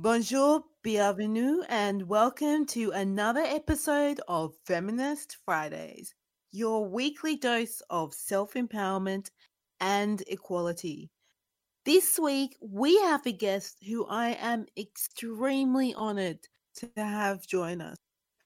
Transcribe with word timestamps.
Bonjour, 0.00 0.62
bienvenue, 0.84 1.62
and 1.68 2.08
welcome 2.08 2.64
to 2.66 2.92
another 2.92 3.40
episode 3.40 4.20
of 4.28 4.54
Feminist 4.64 5.38
Fridays, 5.44 6.14
your 6.52 6.88
weekly 6.88 7.34
dose 7.34 7.82
of 7.90 8.14
self 8.14 8.54
empowerment 8.54 9.30
and 9.80 10.22
equality. 10.28 11.10
This 11.84 12.16
week, 12.16 12.56
we 12.60 12.96
have 13.00 13.26
a 13.26 13.32
guest 13.32 13.78
who 13.88 14.06
I 14.06 14.36
am 14.40 14.66
extremely 14.76 15.94
honored 15.94 16.46
to 16.76 16.88
have 16.94 17.44
join 17.48 17.80
us. 17.80 17.96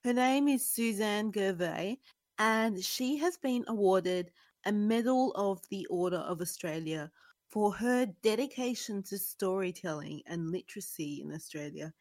Her 0.04 0.14
name 0.14 0.48
is 0.48 0.66
Susanne 0.66 1.32
Gervay, 1.32 1.98
and 2.38 2.82
she 2.82 3.18
has 3.18 3.36
been 3.36 3.66
awarded 3.68 4.30
a 4.64 4.72
Medal 4.72 5.32
of 5.32 5.60
the 5.68 5.84
Order 5.90 6.16
of 6.16 6.40
Australia 6.40 7.10
for 7.52 7.70
her 7.74 8.06
dedication 8.22 9.02
to 9.02 9.18
storytelling 9.18 10.22
and 10.26 10.50
literacy 10.50 11.20
in 11.22 11.34
Australia 11.34 11.92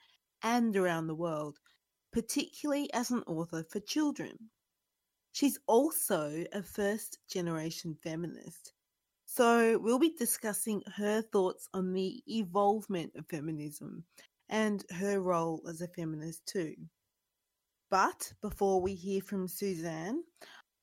and 0.41 0.77
around 0.77 1.07
the 1.07 1.15
world, 1.15 1.59
particularly 2.13 2.91
as 2.93 3.11
an 3.11 3.21
author 3.27 3.65
for 3.69 3.81
children. 3.81 4.31
She's 5.33 5.59
also 5.67 6.45
a 6.53 6.63
first 6.63 7.19
generation 7.29 7.97
feminist. 8.01 8.71
So, 9.25 9.77
we'll 9.77 9.99
be 9.99 10.15
discussing 10.17 10.83
her 10.95 11.21
thoughts 11.21 11.67
on 11.73 11.93
the 11.93 12.23
evolvement 12.27 13.11
of 13.15 13.27
feminism 13.27 14.05
and 14.49 14.83
her 14.89 15.19
role 15.19 15.61
as 15.67 15.81
a 15.81 15.87
feminist, 15.87 16.45
too. 16.45 16.75
But 17.89 18.33
before 18.41 18.81
we 18.81 18.93
hear 18.93 19.21
from 19.21 19.47
Susanne, 19.49 20.23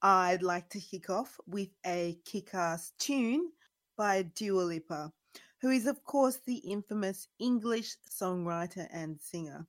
I'd 0.03 0.43
like 0.43 0.69
to 0.71 0.81
kick 0.81 1.09
off 1.11 1.39
with 1.47 1.71
a 1.85 2.19
kick 2.25 2.55
ass 2.55 2.93
tune 2.99 3.51
by 3.99 4.23
Dua 4.23 4.63
Lipa, 4.63 5.13
who 5.61 5.71
is, 5.71 5.87
of 5.87 6.03
course, 6.05 6.39
the 6.47 6.59
infamous 6.59 7.27
English 7.41 7.97
songwriter 8.09 8.87
and 8.93 9.21
singer. 9.21 9.67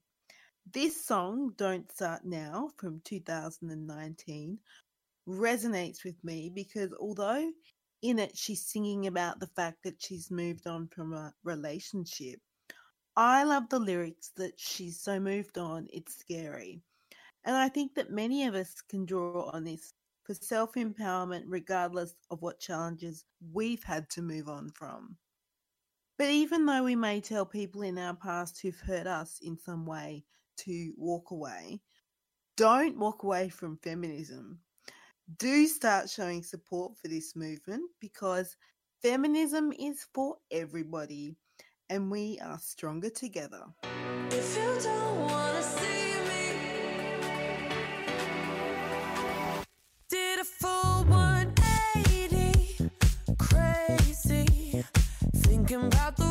This 0.72 1.04
song, 1.04 1.54
Don't 1.58 1.92
Start 1.92 2.24
Now, 2.24 2.70
from 2.78 3.02
2019, 3.04 4.60
resonates 5.28 6.04
with 6.04 6.24
me 6.24 6.52
because 6.54 6.94
although 7.00 7.52
in 8.04 8.20
it 8.20 8.38
she's 8.38 8.66
singing 8.66 9.08
about 9.08 9.40
the 9.40 9.48
fact 9.48 9.84
that 9.84 10.02
she's 10.02 10.30
moved 10.30 10.68
on 10.68 10.88
from 10.88 11.14
a 11.14 11.34
relationship, 11.44 12.40
I 13.16 13.44
love 13.44 13.68
the 13.70 13.80
lyrics 13.80 14.32
that 14.38 14.54
she's 14.60 15.02
so 15.02 15.20
moved 15.20 15.58
on, 15.58 15.88
it's 15.92 16.20
scary. 16.20 16.82
And 17.46 17.56
I 17.56 17.68
think 17.68 17.96
that 17.96 18.12
many 18.12 18.46
of 18.46 18.54
us 18.54 18.76
can 18.90 19.06
draw 19.06 19.50
on 19.50 19.64
this 19.64 19.94
for 20.30 20.36
self 20.36 20.76
empowerment, 20.76 21.42
regardless 21.48 22.14
of 22.30 22.44
what 22.44 22.60
challenges 22.60 23.26
we've 23.52 23.84
had 23.84 24.08
to 24.12 24.22
move 24.22 24.48
on 24.48 24.70
from. 24.70 25.18
But 26.20 26.30
even 26.30 26.68
though 26.68 26.84
we 26.84 26.96
may 26.96 27.20
tell 27.20 27.48
people 27.48 27.82
in 27.82 27.98
our 27.98 28.14
past 28.14 28.62
who've 28.62 28.80
hurt 28.80 29.08
us 29.08 29.40
in 29.42 29.58
some 29.58 29.88
way 29.88 30.24
to 30.58 30.94
walk 30.98 31.32
away, 31.32 31.82
don't 32.58 33.00
walk 33.00 33.24
away 33.24 33.50
from 33.50 33.80
feminism. 33.82 34.60
Do 35.40 35.66
start 35.66 36.12
showing 36.12 36.44
support 36.44 36.96
for 37.00 37.08
this 37.08 37.36
movement 37.36 37.90
because 38.00 38.56
feminism 39.02 39.74
is 39.80 40.06
for 40.14 40.38
everybody 40.52 41.38
and 41.90 42.12
we 42.12 42.38
are 42.40 42.60
stronger 42.60 43.10
together. 43.10 43.64
Thinking 55.70 55.86
about 55.86 56.16
the 56.16 56.29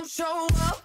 don't 0.00 0.08
show 0.10 0.46
up, 0.62 0.79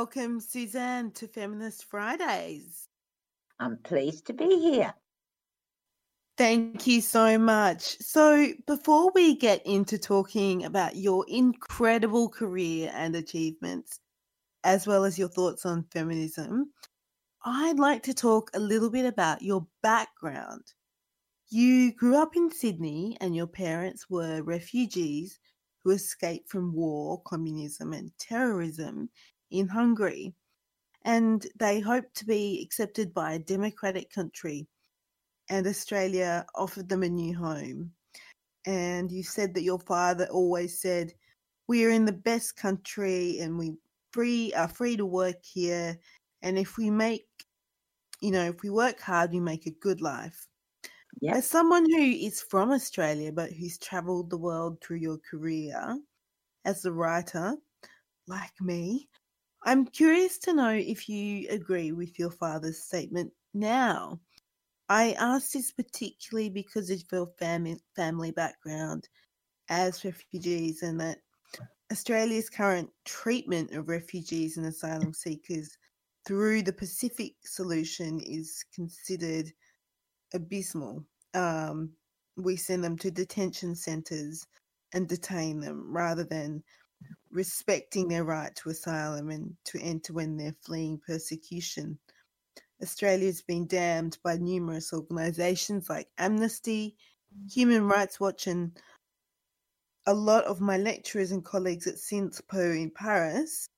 Welcome, 0.00 0.40
Susanne, 0.40 1.10
to 1.16 1.28
Feminist 1.28 1.84
Fridays. 1.84 2.88
I'm 3.58 3.76
pleased 3.84 4.28
to 4.28 4.32
be 4.32 4.58
here. 4.58 4.94
Thank 6.38 6.86
you 6.86 7.02
so 7.02 7.36
much. 7.36 7.98
So, 7.98 8.46
before 8.66 9.12
we 9.14 9.36
get 9.36 9.60
into 9.66 9.98
talking 9.98 10.64
about 10.64 10.96
your 10.96 11.26
incredible 11.28 12.30
career 12.30 12.90
and 12.94 13.14
achievements, 13.14 14.00
as 14.64 14.86
well 14.86 15.04
as 15.04 15.18
your 15.18 15.28
thoughts 15.28 15.66
on 15.66 15.84
feminism, 15.92 16.72
I'd 17.44 17.78
like 17.78 18.02
to 18.04 18.14
talk 18.14 18.50
a 18.54 18.58
little 18.58 18.88
bit 18.88 19.04
about 19.04 19.42
your 19.42 19.66
background. 19.82 20.62
You 21.50 21.92
grew 21.92 22.16
up 22.16 22.34
in 22.36 22.50
Sydney 22.50 23.18
and 23.20 23.36
your 23.36 23.48
parents 23.48 24.08
were 24.08 24.42
refugees 24.42 25.38
who 25.84 25.90
escaped 25.90 26.48
from 26.48 26.72
war, 26.72 27.20
communism, 27.26 27.92
and 27.92 28.10
terrorism 28.18 29.10
in 29.50 29.68
Hungary. 29.68 30.34
And 31.04 31.46
they 31.58 31.80
hoped 31.80 32.14
to 32.16 32.26
be 32.26 32.62
accepted 32.62 33.14
by 33.14 33.32
a 33.32 33.38
democratic 33.38 34.10
country. 34.10 34.66
And 35.48 35.66
Australia 35.66 36.46
offered 36.54 36.88
them 36.88 37.02
a 37.02 37.08
new 37.08 37.36
home. 37.36 37.92
And 38.66 39.10
you 39.10 39.22
said 39.22 39.54
that 39.54 39.62
your 39.62 39.78
father 39.78 40.26
always 40.30 40.80
said, 40.80 41.12
We 41.66 41.84
are 41.84 41.90
in 41.90 42.04
the 42.04 42.12
best 42.12 42.56
country 42.56 43.38
and 43.40 43.58
we 43.58 43.74
free 44.12 44.52
are 44.54 44.68
free 44.68 44.96
to 44.96 45.06
work 45.06 45.42
here. 45.42 45.98
And 46.42 46.58
if 46.58 46.76
we 46.76 46.90
make, 46.90 47.26
you 48.20 48.30
know, 48.30 48.44
if 48.44 48.62
we 48.62 48.70
work 48.70 49.00
hard, 49.00 49.32
we 49.32 49.40
make 49.40 49.66
a 49.66 49.70
good 49.70 50.00
life. 50.00 50.46
Yeah. 51.20 51.36
As 51.36 51.48
someone 51.48 51.84
who 51.90 52.02
is 52.02 52.40
from 52.40 52.70
Australia 52.70 53.32
but 53.32 53.52
who's 53.52 53.78
traveled 53.78 54.30
the 54.30 54.38
world 54.38 54.78
through 54.80 54.98
your 54.98 55.18
career 55.18 55.98
as 56.64 56.84
a 56.84 56.92
writer, 56.92 57.56
like 58.26 58.52
me, 58.60 59.08
I'm 59.62 59.86
curious 59.86 60.38
to 60.38 60.54
know 60.54 60.70
if 60.70 61.08
you 61.08 61.46
agree 61.50 61.92
with 61.92 62.18
your 62.18 62.30
father's 62.30 62.82
statement 62.82 63.32
now. 63.52 64.20
I 64.88 65.12
ask 65.12 65.52
this 65.52 65.70
particularly 65.70 66.48
because 66.48 66.90
of 66.90 67.02
your 67.12 67.28
family 67.38 67.78
family 67.94 68.30
background 68.30 69.08
as 69.68 70.04
refugees 70.04 70.82
and 70.82 70.98
that 71.00 71.18
Australia's 71.92 72.48
current 72.48 72.90
treatment 73.04 73.72
of 73.72 73.88
refugees 73.88 74.56
and 74.56 74.66
asylum 74.66 75.12
seekers 75.12 75.76
through 76.26 76.62
the 76.62 76.72
Pacific 76.72 77.34
solution 77.44 78.20
is 78.20 78.64
considered 78.74 79.52
abysmal. 80.34 81.04
Um, 81.34 81.90
we 82.36 82.56
send 82.56 82.82
them 82.82 82.96
to 82.98 83.10
detention 83.10 83.74
centres 83.74 84.46
and 84.94 85.08
detain 85.08 85.60
them 85.60 85.92
rather 85.94 86.24
than 86.24 86.62
respecting 87.30 88.08
their 88.08 88.24
right 88.24 88.54
to 88.56 88.70
asylum 88.70 89.30
and 89.30 89.54
to 89.64 89.80
enter 89.80 90.12
when 90.12 90.36
they're 90.36 90.56
fleeing 90.64 91.00
persecution. 91.06 91.98
Australia's 92.82 93.42
been 93.42 93.66
damned 93.66 94.18
by 94.24 94.36
numerous 94.36 94.92
organisations 94.92 95.88
like 95.88 96.08
Amnesty, 96.18 96.96
Human 97.52 97.86
Rights 97.86 98.18
Watch, 98.18 98.46
and 98.46 98.72
a 100.06 100.14
lot 100.14 100.44
of 100.44 100.60
my 100.60 100.78
lecturers 100.78 101.30
and 101.30 101.44
colleagues 101.44 101.86
at 101.86 101.98
Sciences 101.98 102.42
Po 102.48 102.58
in 102.58 102.90
Paris 102.90 103.68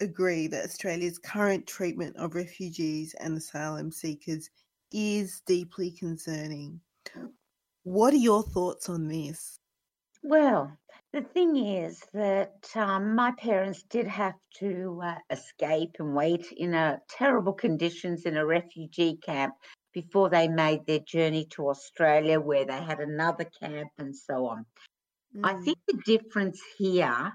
agree 0.00 0.46
that 0.48 0.64
Australia's 0.64 1.18
current 1.18 1.66
treatment 1.66 2.16
of 2.16 2.34
refugees 2.34 3.14
and 3.20 3.36
asylum 3.36 3.92
seekers 3.92 4.50
is 4.92 5.42
deeply 5.46 5.90
concerning. 5.90 6.80
What 7.84 8.14
are 8.14 8.18
your 8.18 8.42
thoughts 8.42 8.88
on 8.88 9.08
this? 9.08 9.58
Well, 10.22 10.76
the 11.16 11.22
thing 11.22 11.56
is 11.56 12.02
that 12.12 12.70
um, 12.74 13.14
my 13.14 13.32
parents 13.38 13.82
did 13.84 14.06
have 14.06 14.34
to 14.58 15.00
uh, 15.02 15.14
escape 15.30 15.92
and 15.98 16.14
wait 16.14 16.52
in 16.54 16.74
a 16.74 17.00
terrible 17.08 17.54
conditions 17.54 18.26
in 18.26 18.36
a 18.36 18.44
refugee 18.44 19.16
camp 19.24 19.54
before 19.94 20.28
they 20.28 20.46
made 20.46 20.84
their 20.84 20.98
journey 20.98 21.46
to 21.46 21.70
Australia, 21.70 22.38
where 22.38 22.66
they 22.66 22.82
had 22.82 23.00
another 23.00 23.46
camp 23.62 23.88
and 23.96 24.14
so 24.14 24.46
on. 24.46 24.66
I 25.42 25.54
Mm, 25.54 25.64
think 25.64 25.78
the 25.88 26.02
difference 26.04 26.60
here, 26.76 27.32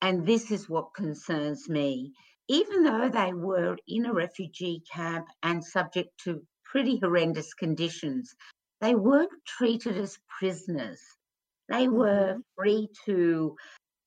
and 0.00 0.26
this 0.26 0.50
is 0.50 0.70
what 0.70 0.94
concerns 0.94 1.68
me, 1.68 2.14
even 2.48 2.84
though 2.84 3.10
they 3.10 3.34
were 3.34 3.76
in 3.86 4.06
a 4.06 4.14
refugee 4.14 4.82
camp 4.90 5.26
and 5.42 5.62
subject 5.62 6.08
to 6.24 6.42
pretty 6.64 6.98
horrendous 6.98 7.52
conditions, 7.52 8.34
they 8.80 8.94
weren't 8.94 9.44
treated 9.46 9.98
as 9.98 10.18
prisoners. 10.38 11.02
They 11.70 11.88
were 11.88 12.36
mhm, 12.36 12.42
free 12.56 12.88
to, 13.06 13.56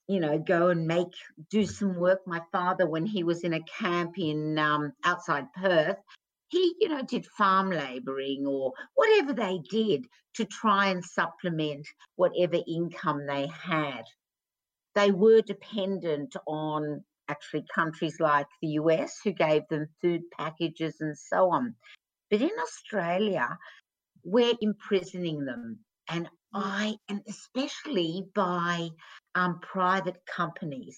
you 0.08 0.20
know, 0.22 0.40
go 0.40 0.70
and 0.70 0.88
make, 0.88 1.14
do 1.50 1.66
some 1.66 1.96
work. 1.98 2.22
My 2.28 2.42
father, 2.52 2.88
when 2.90 3.06
he 3.06 3.24
was 3.24 3.44
in 3.44 3.54
a 3.54 3.64
camp 3.64 4.20
in 4.20 4.60
um, 4.60 4.94
outside 5.06 5.48
Perth, 5.54 5.98
he, 6.50 6.76
you 6.82 6.90
know, 6.90 7.04
did 7.04 7.26
farm 7.26 7.72
labouring 7.72 8.46
or 8.48 8.74
whatever 8.96 9.34
they 9.34 9.60
did 9.70 10.06
to 10.36 10.46
try 10.46 10.88
and 10.90 11.04
supplement 11.04 11.88
whatever 12.18 12.58
income 12.68 13.28
they 13.28 13.48
had. 13.48 14.04
They 14.96 15.12
were 15.12 15.42
dependent 15.42 16.36
on 16.48 17.04
actually 17.30 17.66
countries 17.74 18.20
like 18.20 18.48
the 18.62 18.70
US 18.70 19.20
who 19.24 19.34
gave 19.34 19.64
them 19.70 19.88
food 20.02 20.22
packages 20.38 20.98
and 21.02 21.18
so 21.18 21.52
on. 21.52 21.76
But 22.32 22.42
in 22.42 22.52
Australia, 22.62 23.58
we're 24.24 24.56
imprisoning 24.62 25.46
them. 25.46 25.80
And 26.10 26.30
I, 26.54 26.96
and 27.10 27.22
especially 27.28 28.26
by 28.36 28.90
um, 29.36 29.60
private 29.60 30.18
companies, 30.26 30.98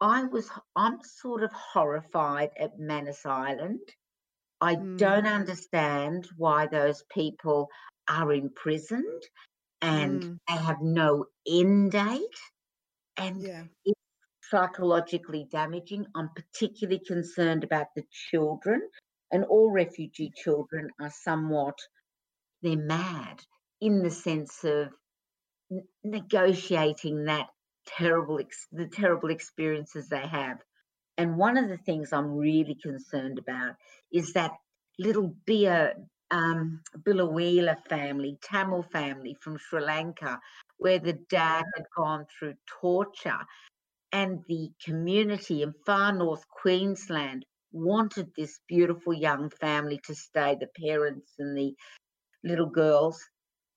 I 0.00 0.24
was, 0.24 0.48
I'm 0.76 0.98
sort 1.02 1.42
of 1.42 1.50
horrified 1.52 2.50
at 2.58 2.78
Manus 2.78 3.26
Island. 3.26 3.80
I 4.60 4.74
don't 4.74 5.24
mm, 5.24 5.34
understand 5.34 6.28
why 6.36 6.66
those 6.66 7.02
people 7.12 7.68
are 8.08 8.32
imprisoned 8.32 9.22
and 9.82 10.22
mm, 10.22 10.38
they 10.48 10.54
have 10.54 10.80
no 10.80 11.26
end 11.48 11.92
date. 11.92 12.20
And 13.16 13.42
yeah, 13.42 13.64
it's 13.84 14.00
psychologically 14.50 15.46
damaging. 15.50 16.06
I'm 16.14 16.30
particularly 16.34 17.00
concerned 17.06 17.64
about 17.64 17.88
the 17.96 18.04
children, 18.30 18.82
and 19.32 19.44
all 19.44 19.70
refugee 19.70 20.32
children 20.36 20.90
are 21.00 21.10
somewhat, 21.10 21.78
they're 22.62 22.76
mad 22.76 23.42
in 23.80 24.02
the 24.02 24.10
sense 24.10 24.64
of 24.64 24.88
negotiating 26.04 27.24
that 27.24 27.48
terrible, 27.86 28.40
the 28.72 28.86
terrible 28.86 29.30
experiences 29.30 30.08
they 30.08 30.26
have. 30.26 30.58
And 31.16 31.36
one 31.36 31.56
of 31.58 31.68
the 31.68 31.78
things 31.78 32.12
I'm 32.12 32.36
really 32.36 32.76
concerned 32.82 33.38
about 33.38 33.74
is 34.12 34.32
that 34.34 34.52
little 34.98 35.34
Bia, 35.46 35.94
um, 36.30 36.80
Biloela 36.96 37.76
family, 37.88 38.38
Tamil 38.42 38.84
family 38.92 39.36
from 39.40 39.58
Sri 39.58 39.80
Lanka, 39.80 40.40
where 40.78 40.98
the 40.98 41.18
dad 41.28 41.64
had 41.76 41.84
gone 41.94 42.26
through 42.38 42.54
torture 42.80 43.40
and 44.12 44.40
the 44.48 44.70
community 44.84 45.62
in 45.62 45.74
far 45.86 46.12
north 46.12 46.44
Queensland 46.48 47.44
wanted 47.72 48.32
this 48.36 48.58
beautiful 48.68 49.14
young 49.14 49.50
family 49.50 50.00
to 50.04 50.14
stay, 50.14 50.56
the 50.58 50.68
parents 50.84 51.32
and 51.38 51.56
the 51.56 51.74
little 52.42 52.66
girls. 52.66 53.20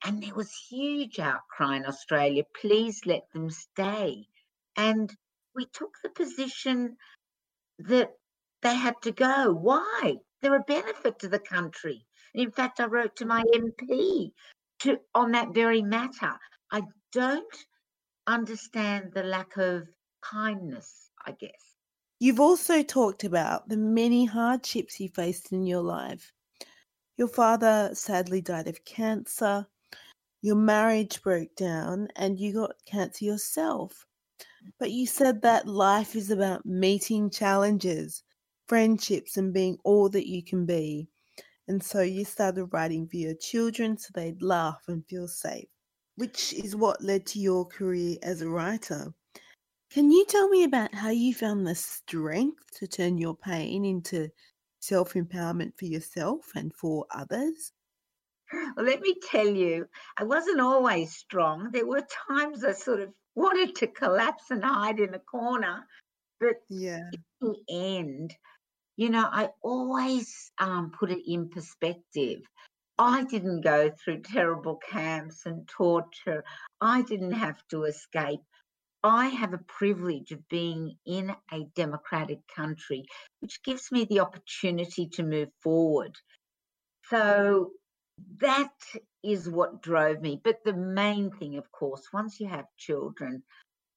And 0.06 0.22
there 0.22 0.36
was 0.36 0.54
huge 0.70 1.20
outcry 1.20 1.78
in 1.78 1.86
Australia, 1.86 2.44
please 2.60 3.06
let 3.06 3.32
them 3.32 3.50
stay. 3.50 4.28
And 4.76 5.16
we 5.56 5.66
took 5.66 5.96
the 6.04 6.10
position 6.10 6.98
that 7.80 8.12
they 8.62 8.76
had 8.76 8.96
to 9.04 9.12
go. 9.12 9.54
Why? 9.54 10.16
They're 10.42 10.56
a 10.56 10.64
benefit 10.64 11.20
to 11.20 11.30
the 11.30 11.40
country. 11.40 12.06
In 12.34 12.52
fact, 12.52 12.80
I 12.80 12.86
wrote 12.86 13.16
to 13.18 13.26
my 13.26 13.44
MP 13.56 14.32
to 14.80 14.98
on 15.14 15.32
that 15.32 15.54
very 15.54 15.82
matter. 15.82 16.34
I 16.72 16.82
don't 17.12 17.66
understand 18.28 19.12
the 19.14 19.24
lack 19.24 19.56
of 19.58 19.88
kindness, 20.22 21.12
I 21.26 21.32
guess. 21.32 21.78
You've 22.20 22.40
also 22.40 22.84
talked 22.84 23.24
about 23.24 23.70
the 23.70 23.78
many 23.78 24.26
hardships 24.26 25.00
you 25.00 25.10
faced 25.10 25.52
in 25.52 25.66
your 25.66 25.82
life. 25.82 26.32
Your 27.18 27.28
father 27.28 27.92
sadly 27.94 28.42
died 28.42 28.68
of 28.68 28.84
cancer, 28.86 29.68
your 30.44 30.58
marriage 30.58 31.24
broke 31.24 31.56
down, 31.56 32.10
and 32.18 32.38
you 32.38 32.52
got 32.54 32.76
cancer 32.86 33.24
yourself. 33.24 34.06
But 34.78 34.92
you 34.92 35.08
said 35.08 35.42
that 35.42 35.70
life 35.70 36.18
is 36.18 36.32
about 36.32 36.66
meeting 36.66 37.30
challenges, 37.30 38.24
friendships, 38.68 39.38
and 39.38 39.54
being 39.54 39.78
all 39.86 40.10
that 40.10 40.28
you 40.28 40.44
can 40.44 40.66
be. 40.66 41.08
And 41.70 41.82
so 41.82 42.02
you 42.02 42.26
started 42.26 42.66
writing 42.66 43.08
for 43.08 43.16
your 43.16 43.36
children 43.36 43.98
so 43.98 44.10
they'd 44.14 44.42
laugh 44.42 44.82
and 44.90 45.08
feel 45.08 45.30
safe, 45.30 45.70
which 46.18 46.52
is 46.52 46.76
what 46.76 47.02
led 47.02 47.26
to 47.28 47.40
your 47.40 47.66
career 47.66 48.18
as 48.22 48.42
a 48.42 48.50
writer. 48.50 49.14
Can 49.90 50.12
you 50.12 50.26
tell 50.26 50.50
me 50.50 50.66
about 50.66 50.94
how 50.94 51.10
you 51.10 51.34
found 51.34 51.66
the 51.66 51.76
strength 51.76 52.66
to 52.80 52.88
turn 52.88 53.18
your 53.18 53.38
pain 53.38 53.86
into 53.86 54.28
self 54.82 55.14
empowerment 55.14 55.78
for 55.78 55.86
yourself 55.86 56.52
and 56.54 56.76
for 56.76 57.06
others? 57.12 57.72
Well, 58.76 58.86
let 58.86 59.02
me 59.02 59.16
tell 59.32 59.48
you, 59.48 59.88
I 60.18 60.24
wasn't 60.24 60.62
always 60.62 61.16
strong. 61.16 61.72
There 61.72 61.88
were 61.88 62.06
times 62.30 62.64
I 62.64 62.74
sort 62.74 63.02
of 63.02 63.14
wanted 63.36 63.76
to 63.78 63.88
collapse 63.88 64.52
and 64.52 64.64
hide 64.64 65.00
in 65.00 65.14
a 65.14 65.20
corner. 65.20 65.88
But 66.40 66.58
Yeah. 66.70 67.12
in 67.12 67.22
the 67.42 67.56
end, 67.70 68.36
you 68.96 69.10
know, 69.10 69.28
I 69.32 69.50
always 69.62 70.52
um, 70.60 70.92
put 70.92 71.12
it 71.12 71.32
in 71.32 71.50
perspective. 71.50 72.42
I 72.98 73.24
didn't 73.24 73.62
go 73.62 73.90
through 73.92 74.22
terrible 74.22 74.78
camps 74.78 75.46
and 75.46 75.68
torture. 75.68 76.44
I 76.80 77.02
didn't 77.02 77.34
have 77.34 77.62
to 77.70 77.86
escape. 77.86 78.42
I 79.04 79.28
have 79.28 79.54
a 79.54 79.58
privilege 79.58 80.32
of 80.32 80.48
being 80.48 80.98
in 81.06 81.36
a 81.52 81.66
democratic 81.76 82.40
country, 82.56 83.06
which 83.42 83.64
gives 83.64 83.92
me 83.92 84.06
the 84.06 84.22
opportunity 84.22 85.10
to 85.14 85.24
move 85.24 85.50
forward. 85.62 86.16
So 87.10 87.72
that 88.40 88.74
is 89.24 89.50
what 89.50 89.82
drove 89.82 90.22
me. 90.22 90.40
But 90.44 90.64
the 90.64 90.74
main 90.74 91.32
thing, 91.32 91.58
of 91.58 91.72
course, 91.72 92.12
once 92.14 92.40
you 92.40 92.48
have 92.48 92.66
children, 92.78 93.44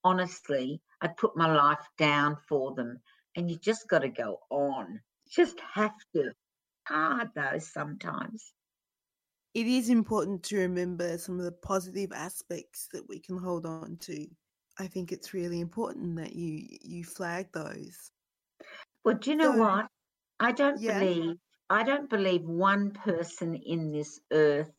honestly, 0.04 0.80
I 1.00 1.08
put 1.08 1.36
my 1.36 1.52
life 1.52 1.86
down 1.98 2.36
for 2.48 2.74
them. 2.74 3.00
And 3.36 3.50
you 3.50 3.58
just 3.58 3.88
got 3.88 4.00
to 4.00 4.08
go 4.08 4.38
on. 4.50 5.00
Just 5.30 5.60
have 5.74 5.94
to. 6.14 6.32
Hard 6.88 7.30
though 7.34 7.58
sometimes. 7.58 8.52
It 9.54 9.66
is 9.66 9.88
important 9.90 10.42
to 10.44 10.58
remember 10.58 11.18
some 11.18 11.38
of 11.38 11.44
the 11.44 11.52
positive 11.52 12.12
aspects 12.12 12.88
that 12.92 13.08
we 13.08 13.18
can 13.18 13.38
hold 13.38 13.66
on 13.66 13.96
to. 14.02 14.26
I 14.78 14.86
think 14.86 15.12
it's 15.12 15.34
really 15.34 15.60
important 15.60 16.16
that 16.16 16.34
you 16.34 16.66
you 16.82 17.04
flag 17.04 17.48
those. 17.52 18.10
Well, 19.04 19.16
do 19.16 19.30
you 19.30 19.36
know 19.36 19.52
So, 19.52 19.58
what? 19.58 19.86
I 20.40 20.52
don't 20.52 20.80
yeah. 20.80 20.98
believe 20.98 21.36
I 21.70 21.84
don't 21.84 22.10
believe 22.10 22.42
one 22.44 22.92
person 22.92 23.54
in 23.54 23.92
this 23.92 24.20
earth 24.32 24.72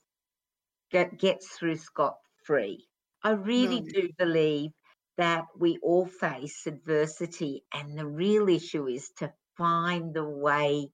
get, 0.91 1.17
gets 1.17 1.57
through 1.57 1.77
scot 1.77 2.17
free. 2.45 2.89
I 3.23 3.31
really 3.31 3.81
No. 3.81 3.87
do 3.89 4.09
believe 4.17 4.71
that 5.17 5.45
we 5.57 5.77
all 5.79 6.05
face 6.05 6.67
adversity, 6.67 7.65
and 7.73 7.97
the 7.97 8.07
real 8.07 8.49
issue 8.49 8.87
is 8.87 9.11
to 9.17 9.33
find 9.57 10.13
the 10.13 10.27
way 10.29 10.91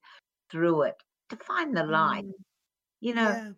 through 0.52 0.84
it, 0.84 1.04
to 1.30 1.38
find 1.38 1.76
the 1.76 1.84
light. 1.86 2.26
Mm, 2.26 2.34
You 3.02 3.16
know, 3.16 3.36
yeah. 3.36 3.54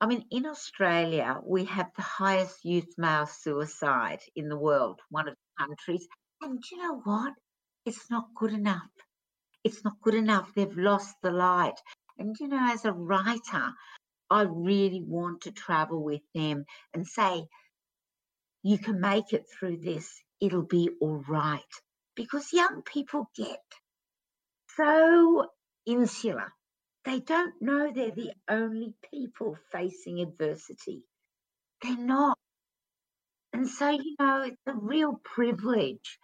I 0.00 0.06
mean, 0.06 0.26
in 0.30 0.46
Australia, 0.46 1.40
we 1.44 1.64
have 1.66 1.92
the 1.96 2.02
highest 2.02 2.64
youth 2.64 2.94
male 2.98 3.26
suicide 3.26 4.20
in 4.36 4.48
the 4.48 4.58
world, 4.58 5.00
one 5.10 5.28
of 5.28 5.34
the 5.36 5.64
countries. 5.66 6.08
And 6.40 6.60
do 6.62 6.76
you 6.76 6.82
know 6.82 7.00
what? 7.00 7.34
It's 7.84 8.10
not 8.10 8.34
good 8.36 8.52
enough. 8.52 8.90
It's 9.64 9.82
not 9.82 10.00
good 10.02 10.14
enough. 10.14 10.52
They've 10.54 10.76
lost 10.76 11.14
the 11.22 11.30
light. 11.30 11.80
And, 12.18 12.36
you 12.38 12.48
know, 12.48 12.64
as 12.70 12.84
a 12.84 12.92
writer, 12.92 13.72
I 14.30 14.42
really 14.42 15.02
want 15.02 15.42
to 15.42 15.52
travel 15.52 16.02
with 16.04 16.22
them 16.34 16.64
and 16.92 17.06
say, 17.06 17.46
you 18.62 18.78
can 18.78 19.00
make 19.00 19.32
it 19.32 19.44
through 19.48 19.78
this. 19.78 20.22
It'll 20.40 20.62
be 20.62 20.90
all 21.00 21.22
right. 21.28 21.60
Because 22.14 22.52
young 22.52 22.82
people 22.82 23.30
get 23.36 23.60
so 24.76 25.46
insular. 25.86 26.52
They 27.04 27.20
don't 27.20 27.54
know 27.60 27.92
they're 27.92 28.10
the 28.10 28.32
only 28.48 28.94
people 29.10 29.56
facing 29.72 30.20
adversity. 30.20 31.02
They're 31.82 31.96
not. 31.96 32.38
And 33.52 33.68
so, 33.68 33.90
you 33.90 34.16
know, 34.18 34.42
it's 34.42 34.56
a 34.66 34.74
real 34.74 35.20
privilege 35.22 36.18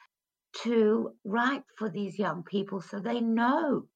to 0.63 1.15
write 1.25 1.65
for 1.79 1.89
these 1.89 2.19
young 2.19 2.43
people 2.43 2.81
so 2.81 2.99
they 2.99 3.21
know 3.21 3.87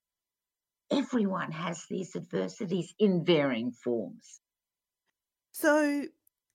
everyone 0.90 1.50
has 1.50 1.84
these 1.90 2.14
adversities 2.14 2.94
in 2.98 3.24
varying 3.24 3.72
forms. 3.72 4.40
So 5.52 6.04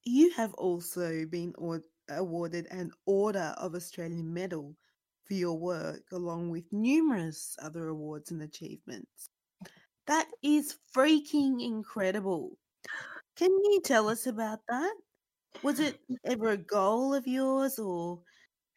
you 0.03 0.31
have 0.31 0.53
also 0.53 1.25
been 1.25 1.53
awarded 2.09 2.67
an 2.71 2.91
Order 3.05 3.53
of 3.57 3.75
Australian 3.75 4.33
Medal 4.33 4.75
for 5.25 5.33
your 5.33 5.57
work, 5.57 6.03
along 6.11 6.49
with 6.49 6.63
numerous 6.71 7.55
other 7.61 7.89
awards 7.89 8.31
and 8.31 8.41
achievements. 8.41 9.29
That 10.07 10.27
is 10.41 10.77
freaking 10.95 11.63
incredible. 11.63 12.57
Can 13.35 13.51
you 13.51 13.81
tell 13.83 14.09
us 14.09 14.25
about 14.27 14.59
that? 14.69 14.93
Was 15.63 15.79
it 15.79 15.99
ever 16.25 16.49
a 16.49 16.57
goal 16.57 17.13
of 17.13 17.27
yours, 17.27 17.77
or 17.79 18.21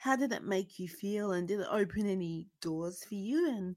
how 0.02 0.16
did 0.16 0.32
it 0.32 0.42
make 0.42 0.80
you 0.80 0.88
feel? 0.88 1.30
And 1.30 1.46
did 1.46 1.60
it 1.60 1.68
open 1.70 2.08
any 2.08 2.48
doors 2.60 3.04
for 3.08 3.14
you? 3.14 3.48
And 3.48 3.76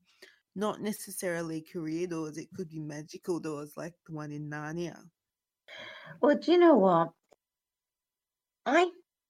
not 0.56 0.82
necessarily 0.82 1.62
career 1.62 2.08
doors, 2.08 2.38
it 2.38 2.48
could 2.56 2.70
be 2.70 2.80
magical 2.80 3.40
doors 3.40 3.74
like 3.78 3.94
the 4.08 4.14
one 4.14 4.32
in 4.32 4.50
Narnia. 4.50 4.98
Well, 6.20 6.36
do 6.38 6.52
you 6.52 6.58
know 6.58 6.78
what? 6.78 7.10
I 8.66 8.90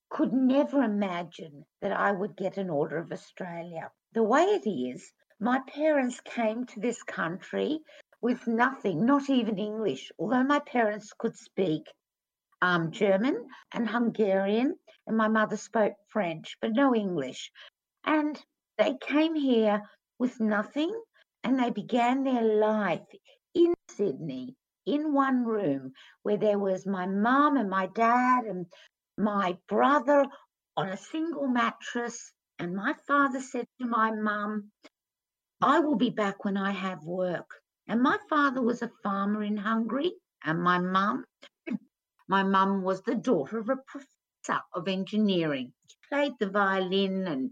could 0.09 0.31
never 0.31 0.83
imagine 0.83 1.65
that 1.81 1.91
I 1.91 2.13
would 2.13 2.37
get 2.37 2.55
an 2.55 2.69
Order 2.69 2.99
of 2.99 3.11
Australia. 3.11 3.91
The 4.13 4.23
way 4.23 4.43
it 4.43 4.69
is, 4.69 5.11
my 5.41 5.59
parents 5.67 6.21
came 6.21 6.65
to 6.67 6.79
this 6.79 7.03
country 7.03 7.79
with 8.21 8.47
nothing, 8.47 9.05
not 9.05 9.29
even 9.29 9.57
English, 9.57 10.13
although 10.17 10.45
my 10.45 10.59
parents 10.59 11.11
could 11.17 11.35
speak 11.35 11.83
um, 12.61 12.91
German 12.91 13.47
and 13.73 13.89
Hungarian, 13.89 14.75
and 15.07 15.17
my 15.17 15.27
mother 15.27 15.57
spoke 15.57 15.93
French, 16.07 16.57
but 16.61 16.71
no 16.71 16.95
English. 16.95 17.51
And 18.05 18.39
they 18.77 18.95
came 19.01 19.35
here 19.35 19.81
with 20.19 20.39
nothing 20.39 20.93
and 21.43 21.59
they 21.59 21.69
began 21.69 22.23
their 22.23 22.43
life 22.43 23.05
in 23.53 23.73
Sydney 23.89 24.55
in 24.85 25.13
one 25.13 25.45
room 25.45 25.93
where 26.23 26.37
there 26.37 26.59
was 26.59 26.85
my 26.85 27.05
mum 27.05 27.57
and 27.57 27.69
my 27.69 27.87
dad 27.87 28.45
and 28.45 28.65
my 29.17 29.57
brother 29.67 30.25
on 30.77 30.89
a 30.89 30.97
single 30.97 31.47
mattress. 31.47 32.31
And 32.59 32.75
my 32.75 32.93
father 33.07 33.41
said 33.41 33.67
to 33.79 33.87
my 33.87 34.11
mum, 34.11 34.71
I 35.61 35.79
will 35.79 35.95
be 35.95 36.09
back 36.09 36.45
when 36.45 36.57
I 36.57 36.71
have 36.71 37.03
work. 37.03 37.49
And 37.87 38.01
my 38.01 38.17
father 38.29 38.61
was 38.61 38.81
a 38.81 38.91
farmer 39.03 39.43
in 39.43 39.57
Hungary, 39.57 40.13
and 40.43 40.61
my 40.61 40.79
mum, 40.79 41.25
my 42.27 42.43
mum 42.43 42.81
was 42.81 43.01
the 43.03 43.15
daughter 43.15 43.59
of 43.59 43.69
a 43.69 43.77
of 44.73 44.87
engineering. 44.87 45.73
She 45.87 45.97
played 46.09 46.33
the 46.39 46.49
violin 46.49 47.27
and 47.27 47.51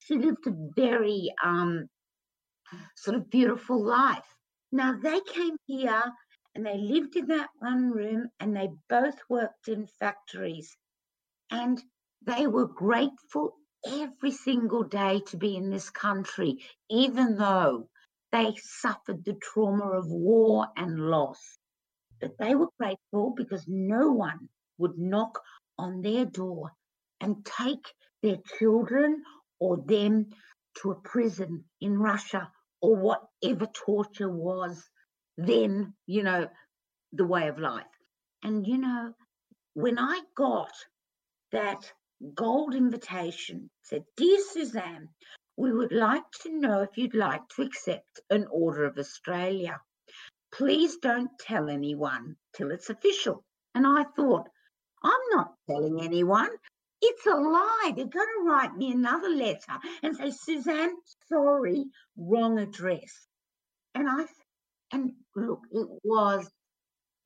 she 0.00 0.16
lived 0.16 0.46
a 0.46 0.54
very 0.76 1.32
um, 1.42 1.88
sort 2.96 3.16
of 3.16 3.30
beautiful 3.30 3.82
life. 3.82 4.26
Now 4.72 4.98
they 5.00 5.20
came 5.20 5.56
here 5.66 6.12
and 6.54 6.66
they 6.66 6.78
lived 6.78 7.16
in 7.16 7.26
that 7.28 7.50
one 7.58 7.90
room 7.90 8.28
and 8.40 8.56
they 8.56 8.68
both 8.88 9.18
worked 9.28 9.68
in 9.68 9.86
factories 9.86 10.76
and 11.50 11.82
they 12.24 12.46
were 12.46 12.66
grateful 12.66 13.54
every 13.86 14.30
single 14.30 14.84
day 14.84 15.20
to 15.26 15.36
be 15.36 15.56
in 15.56 15.70
this 15.70 15.90
country, 15.90 16.58
even 16.88 17.36
though 17.36 17.88
they 18.30 18.54
suffered 18.56 19.24
the 19.24 19.34
trauma 19.34 19.90
of 19.90 20.06
war 20.06 20.68
and 20.76 20.98
loss. 20.98 21.58
But 22.20 22.38
they 22.38 22.54
were 22.54 22.70
grateful 22.78 23.34
because 23.36 23.64
no 23.66 24.12
one 24.12 24.48
would 24.78 24.96
knock 24.98 25.40
on 25.82 26.00
their 26.00 26.24
door 26.24 26.72
and 27.20 27.44
take 27.44 27.86
their 28.22 28.38
children 28.58 29.22
or 29.58 29.76
them 29.84 30.30
to 30.80 30.92
a 30.92 31.00
prison 31.00 31.64
in 31.80 31.98
Russia 31.98 32.50
or 32.80 32.96
whatever 32.96 33.66
torture 33.74 34.30
was 34.30 34.82
then, 35.36 35.94
you 36.06 36.22
know, 36.22 36.48
the 37.12 37.26
way 37.26 37.48
of 37.48 37.58
life. 37.58 37.84
And, 38.44 38.66
you 38.66 38.78
know, 38.78 39.12
when 39.74 39.98
I 39.98 40.20
got 40.36 40.72
that 41.50 41.92
gold 42.34 42.74
invitation, 42.74 43.68
said, 43.82 44.04
Dear 44.16 44.38
Susanne, 44.40 45.08
we 45.56 45.72
would 45.72 45.92
like 45.92 46.30
to 46.42 46.58
know 46.58 46.82
if 46.82 46.96
you'd 46.96 47.14
like 47.14 47.42
to 47.56 47.62
accept 47.62 48.20
an 48.30 48.46
Order 48.50 48.84
of 48.84 48.98
Australia. 48.98 49.80
Please 50.52 50.96
don't 50.98 51.30
tell 51.40 51.68
anyone 51.68 52.36
till 52.54 52.70
it's 52.70 52.90
official. 52.90 53.44
And 53.74 53.86
I 53.86 54.04
thought, 54.16 54.48
I'm 55.04 55.20
not 55.32 55.54
telling 55.68 56.00
anyone. 56.02 56.50
It's 57.00 57.26
a 57.26 57.34
lie. 57.34 57.92
They're 57.96 58.06
going 58.06 58.26
to 58.38 58.44
write 58.46 58.76
me 58.76 58.92
another 58.92 59.28
letter 59.28 59.78
and 60.02 60.16
say, 60.16 60.30
Susanne, 60.30 60.94
sorry, 61.28 61.86
wrong 62.16 62.58
address. 62.58 63.26
And 63.94 64.08
I, 64.08 64.26
and 64.92 65.12
look, 65.34 65.62
it 65.72 65.88
was 66.04 66.48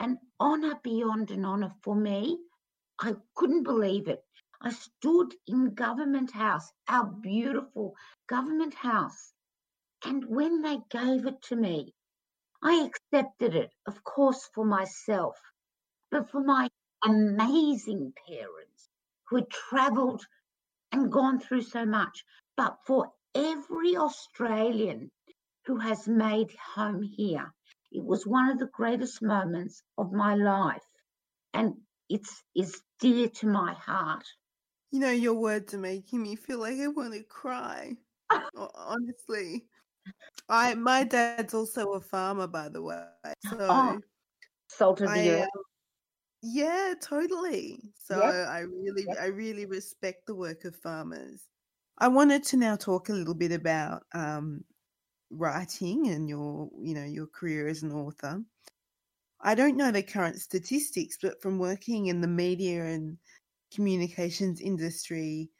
an 0.00 0.18
honour 0.40 0.80
beyond 0.82 1.30
an 1.30 1.44
honour 1.44 1.72
for 1.82 1.94
me. 1.94 2.38
I 3.00 3.14
couldn't 3.34 3.64
believe 3.64 4.08
it. 4.08 4.22
I 4.60 4.70
stood 4.70 5.34
in 5.46 5.74
Government 5.74 6.30
House, 6.30 6.72
our 6.88 7.04
beautiful 7.04 7.94
Government 8.26 8.72
House, 8.74 9.34
and 10.04 10.24
when 10.24 10.62
they 10.62 10.78
gave 10.90 11.26
it 11.26 11.42
to 11.42 11.56
me, 11.56 11.94
I 12.62 12.86
accepted 12.86 13.54
it, 13.54 13.70
of 13.86 14.02
course, 14.02 14.48
for 14.54 14.64
myself, 14.64 15.36
but 16.10 16.30
for 16.30 16.42
my 16.42 16.70
amazing 17.06 18.12
parents 18.28 18.90
who 19.28 19.36
had 19.36 19.50
travelled 19.50 20.26
and 20.92 21.12
gone 21.12 21.40
through 21.40 21.62
so 21.62 21.86
much, 21.86 22.24
but 22.56 22.78
for 22.86 23.12
every 23.34 23.96
Australian 23.96 25.10
who 25.66 25.78
has 25.78 26.08
made 26.08 26.52
home 26.74 27.02
here. 27.02 27.54
It 27.92 28.04
was 28.04 28.26
one 28.26 28.50
of 28.50 28.58
the 28.58 28.68
greatest 28.68 29.22
moments 29.22 29.82
of 29.98 30.12
my 30.12 30.34
life, 30.34 30.84
and 31.54 31.74
it's 32.08 32.44
is 32.54 32.82
dear 33.00 33.28
to 33.30 33.46
my 33.48 33.74
heart. 33.74 34.26
You 34.90 35.00
know, 35.00 35.10
your 35.10 35.34
words 35.34 35.74
are 35.74 35.78
making 35.78 36.22
me 36.22 36.36
feel 36.36 36.60
like 36.60 36.78
I 36.78 36.88
want 36.88 37.14
to 37.14 37.22
cry. 37.22 37.96
Honestly, 38.56 39.68
I 40.48 40.74
my 40.74 41.04
dad's 41.04 41.54
also 41.54 41.92
a 41.94 42.00
farmer, 42.00 42.46
by 42.46 42.68
the 42.68 42.82
way. 42.82 43.06
Oh, 43.68 43.94
So 43.94 44.00
salt 44.68 45.00
of 45.00 45.12
the 45.12 45.30
I, 45.30 45.30
earth. 45.30 45.48
Yeah, 46.48 46.94
totally. 47.00 47.92
So 47.96 48.16
Yep. 48.20 48.36
I 48.48 48.60
really, 48.60 49.08
Yep. 49.08 49.18
I 49.18 49.26
really 49.26 49.66
respect 49.66 50.26
the 50.26 50.34
work 50.34 50.64
of 50.64 50.76
farmers. 50.76 51.48
I 51.98 52.08
wanted 52.08 52.42
to 52.44 52.56
now 52.56 52.76
talk 52.76 53.08
a 53.08 53.12
little 53.12 53.34
bit 53.34 53.52
about 53.52 54.06
um, 54.14 54.64
writing 55.30 56.08
and 56.08 56.28
your, 56.28 56.70
you 56.80 56.94
know, 56.94 57.04
your 57.04 57.26
career 57.28 57.68
as 57.68 57.82
an 57.82 57.92
author. 57.92 58.44
I 59.40 59.54
don't 59.54 59.76
know 59.78 59.90
the 59.92 60.02
current 60.02 60.40
statistics, 60.40 61.18
but 61.22 61.40
from 61.42 61.58
working 61.58 62.06
in 62.06 62.20
the 62.20 62.28
media 62.28 62.84
and 62.84 63.18
communications 63.72 64.60
industry 64.60 65.50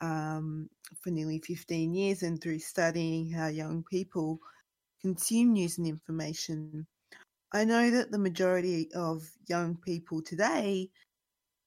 um, 0.00 0.70
for 1.02 1.10
nearly 1.10 1.40
15 1.40 1.94
years 1.94 2.22
and 2.22 2.40
through 2.42 2.60
studying 2.60 3.30
how 3.32 3.48
young 3.48 3.84
people 3.84 4.40
consume 5.00 5.54
news 5.54 5.78
and 5.78 5.86
information, 5.88 6.88
I 7.52 7.64
know 7.64 7.90
that 7.90 8.10
the 8.10 8.18
majority 8.18 8.92
of 8.92 9.36
young 9.48 9.76
people 9.76 10.22
today 10.22 10.90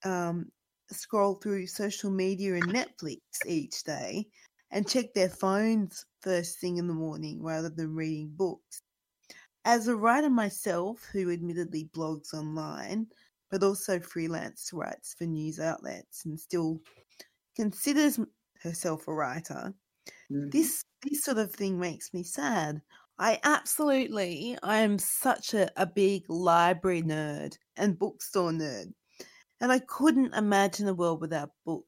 um, 0.05 0.51
scroll 0.91 1.35
through 1.35 1.67
social 1.67 2.11
media 2.11 2.55
and 2.55 2.73
Netflix 2.73 3.19
each 3.45 3.83
day 3.83 4.29
and 4.71 4.87
check 4.89 5.13
their 5.13 5.29
phones 5.29 6.05
first 6.21 6.59
thing 6.59 6.77
in 6.77 6.87
the 6.87 6.93
morning 6.95 7.43
rather 7.43 7.69
than 7.69 7.95
reading 7.95 8.31
books. 8.35 8.81
As 9.65 9.87
a 9.87 9.95
writer 9.97 10.29
myself, 10.29 11.05
who 11.11 11.31
admittedly 11.31 11.89
blogs 11.95 12.33
online, 12.33 13.07
but 13.51 13.63
also 13.63 13.99
freelance 13.99 14.71
writes 14.73 15.13
for 15.13 15.25
news 15.25 15.59
outlets 15.59 16.25
and 16.25 16.39
still 16.39 16.81
considers 17.55 18.19
herself 18.61 19.07
a 19.07 19.13
writer, 19.13 19.75
Mhm. 20.29 20.51
this 20.51 20.83
this 21.03 21.23
sort 21.23 21.37
of 21.37 21.53
thing 21.53 21.79
makes 21.79 22.13
me 22.13 22.23
sad. 22.23 22.81
I 23.23 23.39
absolutely, 23.45 24.57
I 24.61 24.79
am 24.79 24.99
such 24.99 25.53
a, 25.53 25.71
a 25.81 25.85
big 25.85 26.29
library 26.29 27.01
nerd 27.01 27.55
and 27.77 27.97
bookstore 27.97 28.51
nerd, 28.51 28.91
and 29.61 29.71
I 29.71 29.79
couldn't 29.79 30.33
imagine 30.33 30.89
a 30.89 30.93
world 30.93 31.21
without 31.21 31.51
books. 31.65 31.87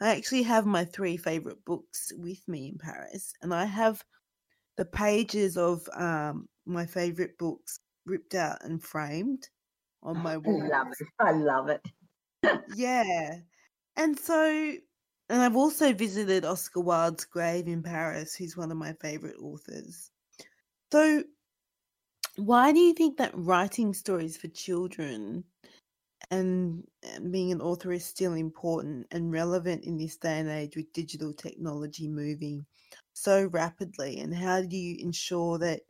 I 0.00 0.16
actually 0.16 0.42
have 0.42 0.66
my 0.66 0.84
three 0.84 1.16
favorite 1.16 1.64
books 1.64 2.10
with 2.16 2.40
me 2.48 2.70
in 2.70 2.78
Paris, 2.78 3.32
and 3.40 3.54
I 3.54 3.66
have 3.66 4.02
the 4.76 4.84
pages 4.84 5.56
of 5.56 5.88
um, 5.94 6.48
my 6.66 6.86
favorite 6.86 7.38
books 7.38 7.78
ripped 8.04 8.34
out 8.34 8.64
and 8.64 8.82
framed 8.82 9.48
on 10.02 10.18
my 10.18 10.38
wall. 10.38 10.60
I 10.72 10.76
love 10.76 10.88
it. 10.90 11.06
I 11.20 11.30
love 11.30 11.68
it. 11.68 11.86
Yeah. 12.76 13.36
And 13.94 14.18
so, 14.18 14.74
and 15.28 15.40
I've 15.40 15.54
also 15.54 15.92
visited 15.92 16.44
Oscar 16.44 16.80
Wilde's 16.80 17.26
grave 17.26 17.68
in 17.68 17.84
Paris, 17.84 18.34
who's 18.34 18.56
one 18.56 18.72
of 18.72 18.76
my 18.76 18.94
favorite 18.94 19.36
authors. 19.40 20.11
So, 20.92 21.24
why 22.36 22.70
do 22.70 22.78
you 22.78 22.92
think 22.92 23.16
that 23.16 23.32
writing 23.34 23.94
stories 23.94 24.36
for 24.36 24.48
children 24.48 25.42
and 26.30 26.86
being 27.30 27.50
an 27.50 27.62
author 27.62 27.92
is 27.92 28.04
still 28.04 28.34
important 28.34 29.06
and 29.10 29.32
relevant 29.32 29.84
in 29.84 29.96
this 29.96 30.18
day 30.18 30.38
and 30.38 30.50
age 30.50 30.76
with 30.76 30.92
digital 30.92 31.32
technology 31.32 32.08
moving 32.08 32.66
so 33.14 33.46
rapidly? 33.46 34.20
And 34.20 34.34
how 34.34 34.60
do 34.60 34.76
you 34.76 35.02
ensure 35.02 35.56
that 35.60 35.80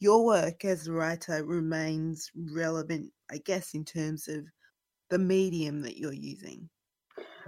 your 0.00 0.24
work 0.24 0.64
as 0.64 0.88
a 0.88 0.92
writer 0.92 1.44
remains 1.44 2.32
relevant, 2.34 3.12
I 3.30 3.38
guess, 3.38 3.74
in 3.74 3.84
terms 3.84 4.26
of 4.26 4.44
the 5.08 5.20
medium 5.20 5.82
that 5.82 5.98
you're 5.98 6.12
using? 6.12 6.68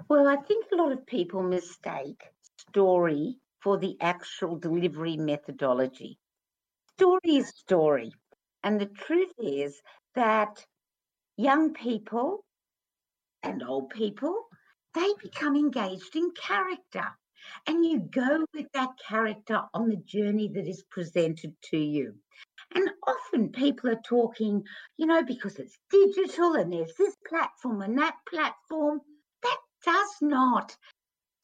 Well, 0.09 0.29
I 0.29 0.37
think 0.37 0.67
a 0.73 0.77
lot 0.77 0.93
of 0.93 1.05
people 1.07 1.43
mistake 1.43 2.23
story 2.71 3.41
for 3.61 3.79
the 3.79 3.97
actual 4.01 4.57
delivery 4.57 5.17
methodology. 5.17 6.21
Story 6.97 7.37
is 7.37 7.49
story. 7.49 8.13
And 8.63 8.81
the 8.81 8.87
truth 8.87 9.33
is 9.39 9.83
that 10.15 10.65
young 11.37 11.75
people 11.75 12.45
and 13.43 13.65
old 13.65 13.91
people, 13.91 14.47
they 14.95 15.09
become 15.21 15.57
engaged 15.57 16.15
in 16.15 16.31
character. 16.31 17.05
And 17.67 17.85
you 17.85 17.99
go 17.99 18.47
with 18.55 18.67
that 18.75 18.91
character 19.09 19.61
on 19.75 19.89
the 19.89 19.97
journey 19.97 20.49
that 20.55 20.69
is 20.69 20.85
presented 20.89 21.55
to 21.71 21.79
you. 21.79 22.15
And 22.75 22.89
often 23.07 23.51
people 23.51 23.91
are 23.91 24.01
talking, 24.09 24.63
you 24.97 25.07
know, 25.07 25.25
because 25.25 25.59
it's 25.59 25.77
digital 25.91 26.55
and 26.55 26.73
there's 26.73 26.95
this 26.97 27.17
platform 27.29 27.83
and 27.83 27.99
that 27.99 28.15
platform. 28.31 29.01
That 29.43 29.59
does 29.85 30.17
not 30.23 30.77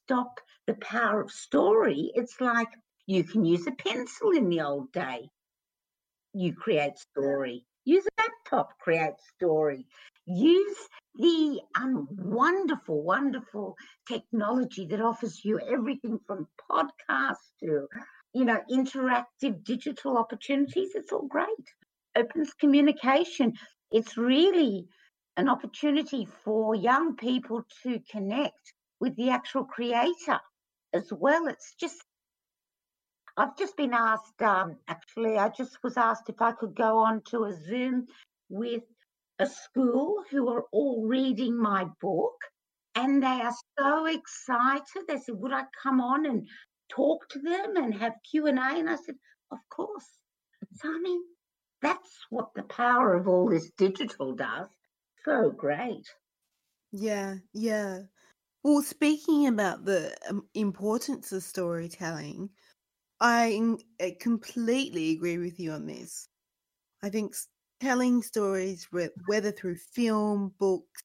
stop 0.05 0.39
the 0.65 0.75
power 0.75 1.21
of 1.21 1.31
story. 1.31 2.11
It's 2.15 2.39
like 2.39 2.69
you 3.05 3.25
can 3.25 3.43
use 3.43 3.67
a 3.67 3.71
pencil 3.71 4.31
in 4.31 4.47
the 4.47 4.61
old 4.61 4.93
day. 4.93 5.29
You 6.33 6.53
create 6.53 6.97
story. 6.97 7.65
Use 7.83 8.05
a 8.05 8.21
laptop, 8.21 8.77
create 8.79 9.15
story. 9.35 9.85
Use 10.25 10.77
the 11.15 11.59
um, 11.75 12.07
wonderful, 12.11 13.03
wonderful 13.03 13.75
technology 14.07 14.85
that 14.87 15.01
offers 15.01 15.43
you 15.43 15.59
everything 15.59 16.19
from 16.25 16.47
podcasts 16.69 17.51
to, 17.61 17.87
you 18.33 18.45
know, 18.45 18.59
interactive 18.71 19.63
digital 19.63 20.17
opportunities. 20.17 20.91
It's 20.95 21.11
all 21.11 21.27
great. 21.27 21.47
Opens 22.15 22.53
communication. 22.53 23.53
It's 23.91 24.17
really 24.17 24.87
an 25.37 25.49
opportunity 25.49 26.27
for 26.45 26.75
young 26.75 27.15
people 27.15 27.63
to 27.83 27.99
connect 28.09 28.73
with 28.99 29.15
the 29.15 29.31
actual 29.31 29.65
creator 29.65 30.39
as 30.93 31.11
well. 31.11 31.47
It's 31.47 31.73
just, 31.79 31.97
I've 33.41 33.57
just 33.57 33.75
been 33.75 33.93
asked, 33.93 34.39
um, 34.43 34.77
actually, 34.87 35.35
I 35.35 35.49
just 35.49 35.81
was 35.83 35.97
asked 35.97 36.29
if 36.29 36.39
I 36.43 36.51
could 36.51 36.75
go 36.75 36.99
on 36.99 37.23
to 37.31 37.45
a 37.45 37.53
Zoom 37.53 38.05
with 38.49 38.83
a 39.39 39.47
school 39.47 40.23
who 40.29 40.47
are 40.49 40.65
all 40.71 41.07
reading 41.07 41.57
my 41.57 41.85
book 41.99 42.35
and 42.93 43.23
they 43.23 43.41
are 43.41 43.55
so 43.79 44.05
excited. 44.05 45.07
They 45.07 45.17
said, 45.17 45.37
would 45.39 45.53
I 45.53 45.63
come 45.81 46.01
on 46.01 46.27
and 46.27 46.47
talk 46.87 47.27
to 47.29 47.39
them 47.39 47.77
and 47.77 47.95
have 47.95 48.13
Q&A? 48.29 48.51
And 48.51 48.87
I 48.87 48.95
said, 48.97 49.15
of 49.51 49.57
course. 49.71 50.05
So, 50.75 50.89
I 50.89 50.99
mean, 50.99 51.23
that's 51.81 52.11
what 52.29 52.53
the 52.55 52.61
power 52.61 53.15
of 53.15 53.27
all 53.27 53.49
this 53.49 53.71
digital 53.75 54.35
does. 54.35 54.69
So 55.25 55.49
great. 55.49 56.05
Yeah, 56.91 57.37
yeah. 57.53 58.01
Well, 58.63 58.83
speaking 58.83 59.47
about 59.47 59.83
the 59.83 60.15
um, 60.29 60.45
importance 60.53 61.31
of 61.31 61.41
storytelling, 61.41 62.51
I 63.21 63.77
I 63.99 64.03
eh, 64.03 64.11
completely 64.19 65.11
agree 65.11 65.37
with 65.37 65.59
you 65.59 65.71
on 65.71 65.85
this. 65.85 66.27
I 67.03 67.09
think 67.09 67.35
telling 67.79 68.23
stories, 68.23 68.87
whether 69.27 69.51
through 69.51 69.77
film, 69.77 70.53
books, 70.59 71.01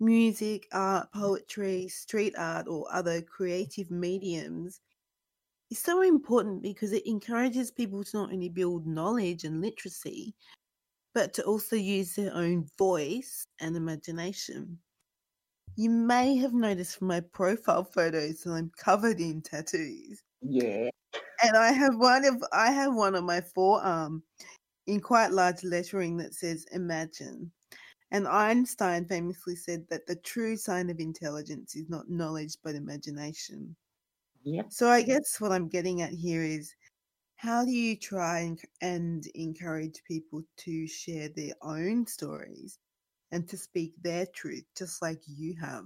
music, 0.00 0.68
art, 0.72 1.08
mm. 1.14 1.20
poetry, 1.20 1.88
street 1.88 2.34
art, 2.36 2.68
or 2.68 2.86
other 2.92 3.22
creative 3.22 3.90
mediums, 3.90 4.80
is 5.70 5.78
so 5.78 6.02
important 6.02 6.62
because 6.62 6.92
it 6.92 7.06
encourages 7.06 7.70
people 7.70 8.04
to 8.04 8.16
not 8.18 8.32
only 8.32 8.48
build 8.50 8.86
knowledge 8.86 9.44
and 9.44 9.62
literacy, 9.62 10.34
but 11.14 11.32
to 11.34 11.42
also 11.44 11.76
use 11.76 12.14
their 12.14 12.34
own 12.34 12.68
voice 12.78 13.46
and 13.60 13.76
imagination. 13.76 14.78
You 15.76 15.90
may 15.90 16.36
have 16.36 16.52
noticed 16.52 16.98
from 16.98 17.08
my 17.08 17.20
profile 17.20 17.84
photos 17.84 18.42
that 18.42 18.52
I'm 18.52 18.70
covered 18.76 19.20
in 19.20 19.40
tattoos. 19.42 20.22
Yeah. 20.42 20.90
And 21.42 21.56
I 21.56 21.72
have 21.72 21.96
one 21.96 22.24
of 22.24 22.42
I 22.52 22.70
have 22.70 22.94
one 22.94 23.14
on 23.14 23.24
my 23.24 23.40
forearm 23.40 23.86
um, 23.86 24.22
in 24.86 25.00
quite 25.00 25.32
large 25.32 25.62
lettering 25.64 26.16
that 26.18 26.34
says 26.34 26.66
imagine. 26.72 27.50
And 28.10 28.26
Einstein 28.26 29.06
famously 29.06 29.54
said 29.54 29.86
that 29.88 30.06
the 30.06 30.16
true 30.16 30.56
sign 30.56 30.90
of 30.90 30.98
intelligence 30.98 31.76
is 31.76 31.88
not 31.88 32.10
knowledge 32.10 32.56
but 32.62 32.74
imagination. 32.74 33.76
Yep. 34.42 34.66
So 34.70 34.88
I 34.88 35.02
guess 35.02 35.40
what 35.40 35.52
I'm 35.52 35.68
getting 35.68 36.02
at 36.02 36.10
here 36.10 36.42
is 36.42 36.74
how 37.36 37.64
do 37.64 37.70
you 37.70 37.96
try 37.96 38.40
and, 38.40 38.60
and 38.82 39.26
encourage 39.34 40.02
people 40.06 40.42
to 40.58 40.86
share 40.86 41.28
their 41.28 41.54
own 41.62 42.06
stories 42.06 42.78
and 43.32 43.48
to 43.48 43.56
speak 43.56 43.94
their 44.02 44.26
truth 44.34 44.64
just 44.76 45.00
like 45.00 45.20
you 45.26 45.54
have? 45.60 45.84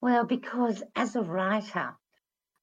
Well, 0.00 0.24
because 0.24 0.82
as 0.94 1.16
a 1.16 1.22
writer, 1.22 1.94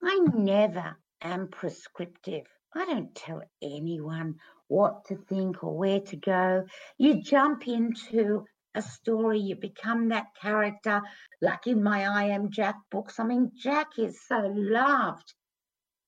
I 0.01 0.19
never 0.33 0.97
am 1.21 1.47
prescriptive. 1.47 2.45
I 2.73 2.85
don't 2.85 3.15
tell 3.15 3.41
anyone 3.61 4.35
what 4.67 5.05
to 5.05 5.15
think 5.15 5.63
or 5.63 5.77
where 5.77 6.01
to 6.01 6.15
go. 6.17 6.65
You 6.97 7.21
jump 7.21 7.67
into 7.67 8.45
a 8.75 8.81
story, 8.81 9.39
you 9.39 9.55
become 9.55 10.09
that 10.09 10.27
character, 10.41 11.01
like 11.41 11.67
in 11.67 11.81
my 11.81 12.05
I 12.05 12.25
Am 12.25 12.51
Jack 12.51 12.75
books. 12.91 13.19
I 13.19 13.23
mean, 13.23 13.51
Jack 13.55 13.97
is 13.97 14.19
so 14.27 14.51
loved. 14.53 15.33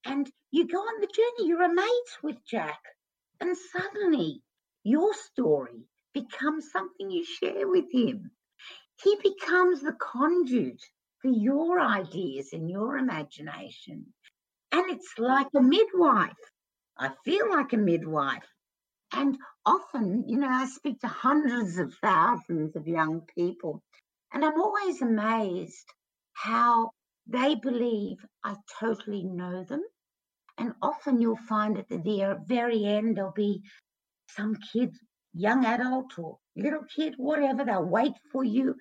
And 0.05 0.29
you 0.51 0.67
go 0.67 0.79
on 0.79 1.01
the 1.01 1.07
journey, 1.07 1.47
you're 1.49 1.63
a 1.63 1.73
mate 1.73 2.17
with 2.23 2.37
Jack. 2.45 2.79
And 3.39 3.55
suddenly 3.57 4.41
your 4.83 5.13
story 5.13 5.87
becomes 6.13 6.71
something 6.71 7.09
you 7.09 7.23
share 7.23 7.67
with 7.67 7.91
him. 7.91 8.31
He 9.03 9.15
becomes 9.23 9.81
the 9.81 9.93
conduit 9.93 10.81
for 11.21 11.29
your 11.29 11.79
ideas 11.79 12.53
and 12.53 12.69
your 12.69 12.97
imagination. 12.97 14.13
And 14.71 14.91
it's 14.91 15.13
like 15.17 15.47
a 15.55 15.61
midwife. 15.61 16.33
I 16.97 17.11
feel 17.25 17.49
like 17.49 17.73
a 17.73 17.77
midwife. 17.77 18.43
And 19.13 19.37
often, 19.65 20.25
you 20.27 20.37
know, 20.37 20.49
I 20.49 20.65
speak 20.65 20.99
to 21.01 21.07
hundreds 21.07 21.77
of 21.77 21.93
thousands 22.01 22.75
of 22.75 22.87
young 22.87 23.21
people, 23.35 23.81
and 24.33 24.43
I'm 24.43 24.59
always 24.61 25.01
amazed 25.01 25.85
how 26.33 26.91
they 27.27 27.55
believe 27.55 28.17
I 28.43 28.55
totally 28.79 29.23
know 29.23 29.63
them. 29.63 29.81
And 30.57 30.73
often 30.81 31.21
you'll 31.21 31.37
find 31.49 31.77
at 31.77 31.87
the 31.87 31.99
very- 31.99 32.23
uh, 32.23 32.35
very 32.45 32.85
end, 32.85 33.17
there'll 33.17 33.31
be 33.31 33.61
some 34.29 34.55
kid, 34.73 34.93
young 35.33 35.65
adult 35.65 36.17
or 36.17 36.39
little 36.55 36.83
kid, 36.95 37.13
whatever, 37.17 37.63
they'll 37.63 37.85
wait 37.85 38.13
for 38.31 38.43
you 38.43 38.75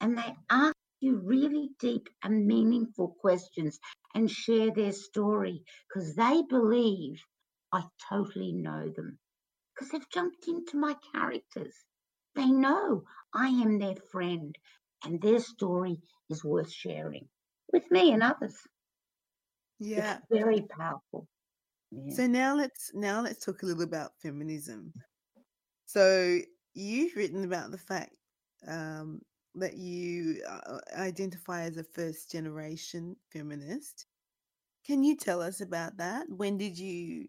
and 0.00 0.18
they 0.18 0.36
ask 0.50 0.74
you 1.00 1.16
really 1.16 1.70
deep 1.78 2.08
and 2.22 2.46
meaningful 2.46 3.16
questions 3.20 3.78
and 4.14 4.30
share 4.30 4.70
their 4.70 4.92
story 4.92 5.62
because 5.88 6.14
they 6.14 6.42
believe 6.48 7.20
I 7.72 7.84
totally 8.08 8.52
know 8.52 8.90
them 8.94 9.18
because 9.74 9.90
they've 9.90 10.10
jumped 10.10 10.46
into 10.48 10.76
my 10.76 10.94
characters. 11.14 11.74
They 12.34 12.46
know 12.46 13.04
I 13.34 13.48
am 13.48 13.78
their 13.78 13.96
friend 14.12 14.54
and 15.04 15.20
their 15.20 15.40
story 15.40 15.98
is 16.28 16.44
worth 16.44 16.70
sharing 16.70 17.28
with 17.72 17.90
me 17.90 18.12
and 18.12 18.22
others. 18.22 18.56
Yeah. 19.78 20.18
It's 20.18 20.26
very 20.30 20.62
powerful. 20.62 21.26
Yeah. 21.90 22.14
So 22.14 22.26
now 22.26 22.56
let's 22.56 22.92
now 22.94 23.22
let's 23.22 23.44
talk 23.44 23.62
a 23.62 23.66
little 23.66 23.82
about 23.82 24.12
feminism. 24.22 24.92
So 25.86 26.38
you've 26.74 27.16
written 27.16 27.44
about 27.44 27.70
the 27.70 27.78
fact 27.78 28.14
um, 28.68 29.20
that 29.60 29.76
you 29.76 30.42
uh, 30.48 30.78
identify 30.98 31.62
as 31.62 31.76
a 31.76 31.84
first 31.84 32.30
generation 32.30 33.16
feminist. 33.32 34.06
Can 34.86 35.04
you 35.04 35.16
tell 35.16 35.40
us 35.42 35.60
about 35.60 35.98
that? 35.98 36.26
When 36.28 36.58
did 36.58 36.78
you 36.78 37.28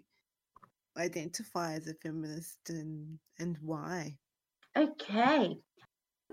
identify 0.98 1.74
as 1.74 1.88
a 1.88 1.94
feminist 1.94 2.58
and 2.70 3.20
and 3.39 3.58
why? 3.62 4.17
Okay. 4.78 5.58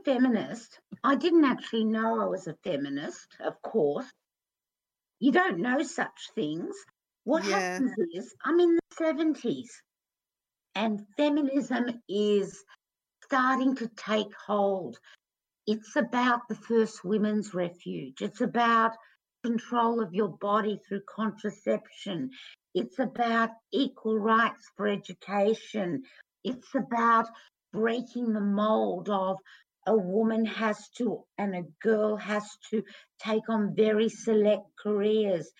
Feminist. 0.04 0.78
I 1.04 1.16
didn't 1.16 1.44
actually 1.44 1.84
know 1.84 2.20
I 2.20 2.26
was 2.26 2.46
a 2.46 2.56
feminist, 2.64 3.36
of 3.40 3.60
course. 3.62 4.06
You 5.20 5.32
don't 5.32 5.58
know 5.58 5.82
such 5.82 6.30
things. 6.34 6.76
What 7.24 7.42
Yeah. 7.44 7.80
happens 7.80 7.92
is 8.14 8.34
I'm 8.44 8.60
in 8.60 8.76
the 8.76 9.04
70s 9.04 9.68
and 10.74 11.04
feminism 11.16 12.00
is 12.08 12.64
starting 13.24 13.74
to 13.76 13.88
take 13.88 14.32
hold. 14.46 14.98
It's 15.70 15.96
about 15.96 16.48
the 16.48 16.54
first 16.54 17.04
women's 17.04 17.52
refuge. 17.52 18.22
It's 18.22 18.40
about 18.40 18.92
control 19.44 20.02
of 20.02 20.14
your 20.14 20.30
body 20.30 20.80
through 20.88 21.02
contraception. 21.14 22.30
It's 22.74 22.98
about 22.98 23.50
equal 23.70 24.18
rights 24.18 24.64
for 24.78 24.88
education. 24.88 26.04
It's 26.42 26.74
about 26.74 27.28
breaking 27.70 28.32
the 28.32 28.40
mold 28.40 29.10
of 29.10 29.36
a 29.86 29.94
woman 29.94 30.46
has 30.46 30.88
to 30.96 31.24
and 31.36 31.54
a 31.54 31.64
girl 31.82 32.16
has 32.16 32.48
to 32.70 32.82
take 33.20 33.50
on 33.50 33.74
very 33.76 34.08
select 34.08 34.64
careers. 34.82 35.50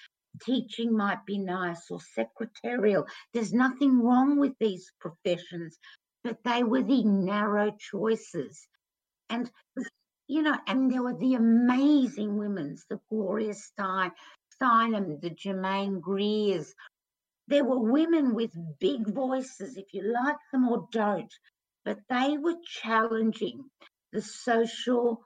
Teaching 0.40 0.96
might 0.96 1.26
be 1.26 1.38
nice 1.38 1.90
or 1.90 2.00
secretarial. 2.00 3.04
There's 3.34 3.52
nothing 3.52 4.02
wrong 4.02 4.38
with 4.38 4.54
these 4.58 4.90
professions, 5.00 5.76
but 6.24 6.38
they 6.44 6.64
were 6.64 6.82
the 6.82 7.04
narrow 7.04 7.72
choices. 7.78 8.66
And 9.28 9.50
you 10.28 10.42
know, 10.42 10.56
and 10.66 10.90
there 10.92 11.02
were 11.02 11.16
the 11.16 11.34
amazing 11.34 12.36
women's, 12.36 12.84
the 12.88 13.00
Gloria 13.10 13.54
Stein, 13.54 14.12
Steinem, 14.60 15.20
the 15.20 15.30
Germaine 15.30 16.00
Greers. 16.00 16.74
There 17.48 17.64
were 17.64 17.80
women 17.80 18.34
with 18.34 18.52
big 18.78 19.08
voices, 19.12 19.78
if 19.78 19.86
you 19.94 20.02
like 20.12 20.36
them 20.52 20.68
or 20.68 20.86
don't, 20.92 21.32
but 21.84 21.98
they 22.10 22.36
were 22.36 22.56
challenging 22.82 23.64
the 24.12 24.20
social 24.20 25.22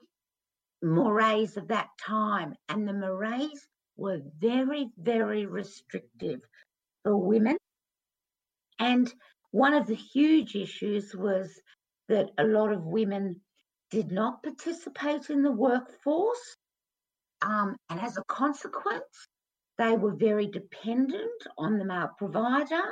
mores 0.82 1.56
of 1.56 1.68
that 1.68 1.88
time. 2.00 2.54
And 2.68 2.86
the 2.86 2.92
mores 2.92 3.66
were 3.96 4.20
very, 4.38 4.90
very 4.96 5.46
restrictive 5.46 6.40
for 7.02 7.16
women. 7.16 7.56
And 8.78 9.12
one 9.50 9.74
of 9.74 9.88
the 9.88 9.96
huge 9.96 10.54
issues 10.54 11.12
was 11.14 11.60
that 12.08 12.30
a 12.38 12.44
lot 12.44 12.72
of 12.72 12.84
women 12.84 13.40
did 13.92 14.10
not 14.10 14.42
participate 14.42 15.28
in 15.28 15.42
the 15.42 15.52
workforce. 15.52 16.56
Um, 17.42 17.76
and 17.90 18.00
as 18.00 18.16
a 18.16 18.24
consequence, 18.24 19.28
they 19.76 19.96
were 19.96 20.14
very 20.14 20.46
dependent 20.46 21.42
on 21.58 21.78
the 21.78 21.84
male 21.84 22.10
provider. 22.16 22.82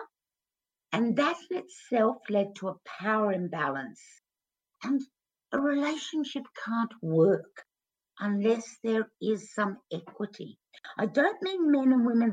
And 0.93 1.17
that 1.17 1.37
in 1.51 1.59
itself 1.59 2.19
led 2.29 2.55
to 2.57 2.69
a 2.69 2.77
power 3.01 3.33
imbalance. 3.33 4.03
And 4.85 5.01
a 5.53 5.59
relationship 5.59 6.45
can't 6.65 6.93
work 7.01 7.65
unless 8.19 8.77
there 8.85 9.09
is 9.23 9.55
some 9.55 9.79
equity. 9.91 10.59
I 10.99 11.07
don't 11.07 11.41
mean 11.41 11.71
men 11.71 11.93
and 11.93 12.05
women 12.05 12.33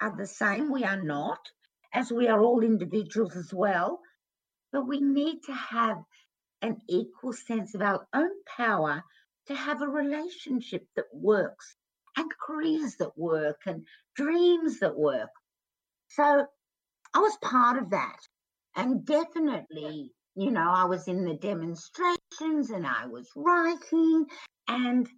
are 0.00 0.16
the 0.16 0.26
same. 0.26 0.70
We 0.70 0.84
are 0.84 1.02
not, 1.02 1.38
as 1.94 2.12
we 2.12 2.28
are 2.28 2.42
all 2.42 2.62
individuals 2.62 3.36
as 3.36 3.54
well. 3.54 4.00
But 4.70 4.86
we 4.86 5.00
need 5.00 5.42
to 5.46 5.52
have 5.54 5.98
an 6.62 6.80
equal 6.88 7.32
sense 7.32 7.74
of 7.74 7.82
our 7.82 8.06
own 8.14 8.30
power 8.56 9.02
to 9.46 9.54
have 9.54 9.82
a 9.82 9.88
relationship 9.88 10.86
that 10.96 11.06
works 11.12 11.76
and 12.16 12.30
careers 12.46 12.96
that 12.96 13.16
work 13.16 13.60
and 13.66 13.84
dreams 14.16 14.78
that 14.80 14.96
work. 14.96 15.30
So 16.08 16.46
I 17.14 17.18
was 17.18 17.36
part 17.42 17.82
of 17.82 17.90
that. 17.90 18.18
And 18.76 19.04
definitely, 19.04 20.12
you 20.34 20.50
know, 20.50 20.70
I 20.70 20.84
was 20.84 21.08
in 21.08 21.24
the 21.24 21.34
demonstrations 21.34 22.70
and 22.70 22.86
I 22.86 23.06
was 23.06 23.28
writing 23.36 24.26
and 24.68 25.08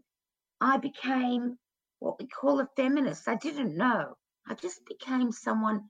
I 0.61 0.79
became 0.79 1.57
what 1.99 2.19
we 2.19 2.27
call 2.27 2.61
a 2.61 2.69
feminist. 2.77 3.29
I 3.29 3.37
didn't 3.37 3.77
know. 3.77 4.15
I 4.49 4.55
just 4.55 4.85
became 4.87 5.33
someone 5.33 5.83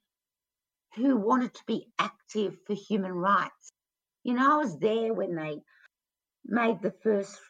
who 0.95 1.17
wanted 1.17 1.55
to 1.55 1.63
be 1.67 1.87
active 1.99 2.57
for 2.67 2.75
human 2.75 3.13
rights. 3.13 3.74
You 4.25 4.35
know, 4.35 4.55
I 4.55 4.57
was 4.57 4.79
there 4.79 5.13
when 5.15 5.35
they 5.35 5.59
made 6.45 6.83
the 6.83 6.95
first 7.03 7.41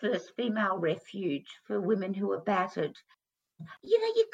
first 0.00 0.32
female 0.36 0.78
refuge 0.78 1.48
for 1.66 1.80
women 1.80 2.14
who 2.14 2.28
were 2.28 2.40
battered. 2.42 2.94
You 3.82 4.00
know, 4.00 4.12
you 4.16 4.24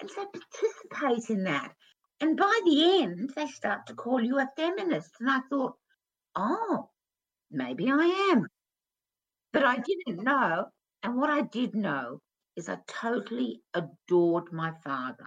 and 0.00 0.10
so 0.10 0.26
participate 0.26 1.30
in 1.30 1.44
that. 1.44 1.72
And 2.20 2.36
by 2.36 2.60
the 2.64 3.02
end, 3.02 3.30
they 3.34 3.46
start 3.46 3.86
to 3.86 3.94
call 3.94 4.20
you 4.20 4.38
a 4.38 4.48
feminist. 4.56 5.10
And 5.20 5.30
I 5.30 5.40
thought, 5.50 5.74
oh, 6.36 6.88
maybe 7.50 7.90
I 7.90 8.32
am. 8.32 8.46
But 9.52 9.64
I 9.64 9.78
didn't 9.78 10.22
know. 10.24 10.66
And 11.02 11.16
what 11.16 11.30
I 11.30 11.42
did 11.42 11.74
know 11.74 12.20
is 12.56 12.68
I 12.68 12.78
totally 12.86 13.60
adored 13.74 14.52
my 14.52 14.72
father. 14.84 15.26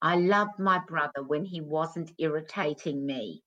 I 0.00 0.16
loved 0.16 0.58
my 0.58 0.80
brother 0.86 1.22
when 1.26 1.44
he 1.44 1.60
wasn't 1.60 2.12
irritating 2.18 3.04
me. 3.04 3.42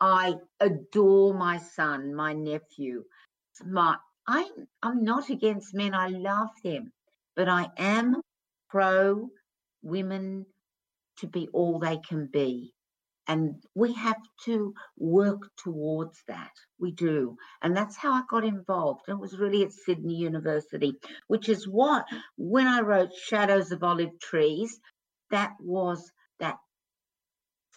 I 0.00 0.34
adore 0.60 1.34
my 1.34 1.58
son, 1.58 2.14
my 2.14 2.32
nephew. 2.32 3.04
My 3.64 3.96
I 4.26 4.48
I'm 4.82 5.04
not 5.04 5.30
against 5.30 5.74
men. 5.74 5.94
I 5.94 6.08
love 6.08 6.50
them, 6.62 6.92
but 7.34 7.48
I 7.48 7.70
am 7.78 8.16
pro 8.68 9.30
women 9.82 10.46
to 11.18 11.26
be 11.26 11.48
all 11.52 11.78
they 11.78 11.98
can 12.08 12.26
be. 12.26 12.72
And 13.28 13.56
we 13.74 13.92
have 13.94 14.20
to 14.44 14.72
work 14.96 15.50
towards 15.56 16.22
that. 16.28 16.52
We 16.78 16.92
do. 16.92 17.36
And 17.62 17.76
that's 17.76 17.96
how 17.96 18.12
I 18.12 18.22
got 18.30 18.44
involved. 18.44 19.02
It 19.08 19.18
was 19.18 19.38
really 19.38 19.64
at 19.64 19.72
Sydney 19.72 20.14
University, 20.14 20.92
which 21.26 21.48
is 21.48 21.66
what, 21.66 22.04
when 22.36 22.68
I 22.68 22.80
wrote 22.82 23.12
Shadows 23.14 23.72
of 23.72 23.82
Olive 23.82 24.18
Trees, 24.20 24.78
that 25.30 25.54
was 25.60 26.12
that 26.38 26.56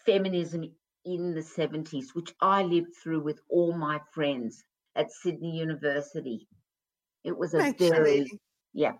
feminism 0.06 0.64
in 1.04 1.34
the 1.34 1.42
70s, 1.42 2.14
which 2.14 2.34
I 2.40 2.62
lived 2.62 2.94
through 2.96 3.22
with 3.22 3.40
all 3.48 3.72
my 3.72 4.00
friends 4.12 4.64
at 4.94 5.10
Sydney 5.12 5.58
University. 5.58 6.48
It 7.24 7.38
was 7.38 7.54
a 7.54 7.64
very, 7.78 8.26
yeah. 8.74 8.94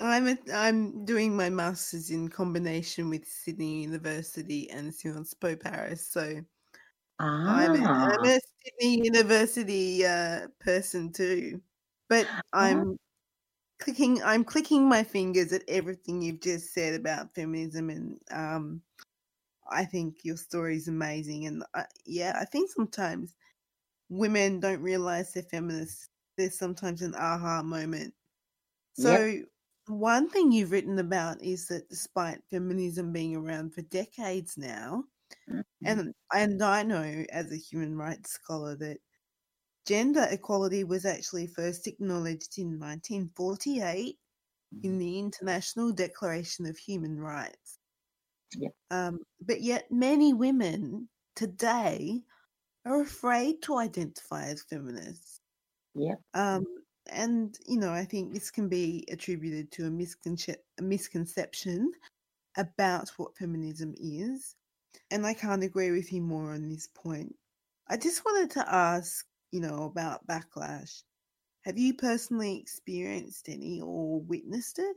I'm 0.00 0.26
a, 0.28 0.36
I'm 0.52 1.04
doing 1.04 1.36
my 1.36 1.48
masters 1.48 2.10
in 2.10 2.28
combination 2.28 3.08
with 3.08 3.24
Sydney 3.26 3.82
University 3.82 4.68
and 4.70 4.92
Sciences 4.94 5.34
Po 5.34 5.54
Paris. 5.56 6.06
So 6.06 6.42
I'm 7.46 7.74
a, 7.74 7.88
I'm 7.94 8.24
Ah, 8.24 8.30
a 8.30 8.40
Sydney 8.64 9.04
University 9.04 10.04
uh, 10.06 10.48
person 10.60 11.12
too. 11.12 11.62
But 12.08 12.30
ah, 12.30 12.42
I'm 12.52 12.96
clicking 13.80 14.22
I'm 14.24 14.44
clicking 14.44 14.88
my 14.88 15.04
fingers 15.04 15.52
at 15.52 15.64
everything 15.68 16.22
you've 16.22 16.40
just 16.40 16.72
said 16.74 16.94
about 16.94 17.34
feminism 17.34 17.90
and 17.90 18.20
um 18.32 18.82
I 19.72 19.84
think 19.86 20.24
your 20.24 20.36
story 20.36 20.76
is 20.76 20.88
amazing 20.88 21.46
and 21.46 21.64
I, 21.74 21.86
yeah, 22.06 22.38
I 22.40 22.44
think 22.46 22.70
sometimes 22.70 23.34
women 24.10 24.60
don't 24.60 24.82
realize 24.82 25.32
they're 25.34 25.42
feminists. 25.44 26.08
There's 26.38 26.58
sometimes 26.58 27.02
an 27.02 27.14
aha 27.16 27.62
moment. 27.62 28.14
yep. 28.96 29.22
So 29.22 29.42
one 29.88 30.30
thing 30.30 30.52
you've 30.52 30.72
written 30.72 30.98
about 30.98 31.42
is 31.42 31.68
that 31.68 31.88
despite 31.90 32.44
feminism 32.50 33.12
being 33.12 33.36
around 33.36 33.74
for 33.74 33.82
decades 33.82 34.56
now, 34.58 35.04
Mhm. 35.46 35.62
And 35.84 36.14
and 36.34 36.62
I 36.62 36.82
know 36.84 37.24
as 37.30 37.52
a 37.52 37.56
human 37.56 37.96
rights 37.96 38.32
scholar 38.32 38.76
that 38.78 39.00
gender 39.86 40.26
equality 40.28 40.82
was 40.82 41.06
actually 41.06 41.46
first 41.46 41.86
acknowledged 41.86 42.58
in 42.58 42.78
1948 42.80 44.18
in 44.82 44.98
the 44.98 45.20
International 45.20 45.92
Declaration 45.92 46.66
of 46.66 46.78
Human 46.78 47.20
Rights. 47.20 47.78
Yeah. 48.58 48.70
Um, 48.90 49.20
but 49.40 49.60
yet 49.62 49.90
many 49.90 50.32
women 50.32 51.08
today 51.36 52.22
are 52.84 53.00
afraid 53.00 53.62
to 53.62 53.78
identify 53.78 54.46
as 54.46 54.62
feminists. 54.62 55.40
Yeah. 55.94 56.14
Um, 56.34 56.64
and 57.10 57.56
you 57.66 57.78
know, 57.78 57.92
I 57.92 58.04
think 58.04 58.32
this 58.32 58.50
can 58.50 58.68
be 58.68 59.04
attributed 59.10 59.70
to 59.72 59.86
a, 59.86 59.90
misconce- 59.90 60.56
a 60.78 60.82
misconception 60.82 61.90
about 62.56 63.10
what 63.16 63.36
feminism 63.36 63.94
is. 63.98 64.54
And 65.10 65.26
I 65.26 65.34
can't 65.34 65.64
agree 65.64 65.90
with 65.90 66.12
you 66.12 66.22
more 66.22 66.52
on 66.52 66.68
this 66.68 66.88
point. 66.88 67.34
I 67.88 67.96
just 67.96 68.24
wanted 68.24 68.50
to 68.52 68.74
ask, 68.74 69.26
you 69.50 69.60
know, 69.60 69.84
about 69.84 70.26
backlash. 70.26 71.02
Have 71.64 71.78
you 71.78 71.94
personally 71.94 72.58
experienced 72.58 73.48
any 73.48 73.80
or 73.80 74.20
witnessed 74.20 74.78
it? 74.78 74.96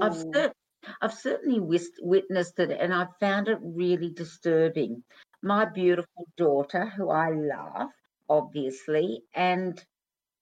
I've, 0.00 0.16
cer- 0.16 0.52
I've 1.00 1.14
certainly 1.14 1.60
witnessed 2.00 2.58
it 2.58 2.70
and 2.70 2.92
I 2.92 3.06
found 3.20 3.48
it 3.48 3.58
really 3.62 4.10
disturbing. 4.10 5.02
My 5.42 5.64
beautiful 5.64 6.26
daughter, 6.36 6.86
who 6.86 7.10
I 7.10 7.30
love, 7.30 7.90
obviously, 8.28 9.22
and 9.34 9.82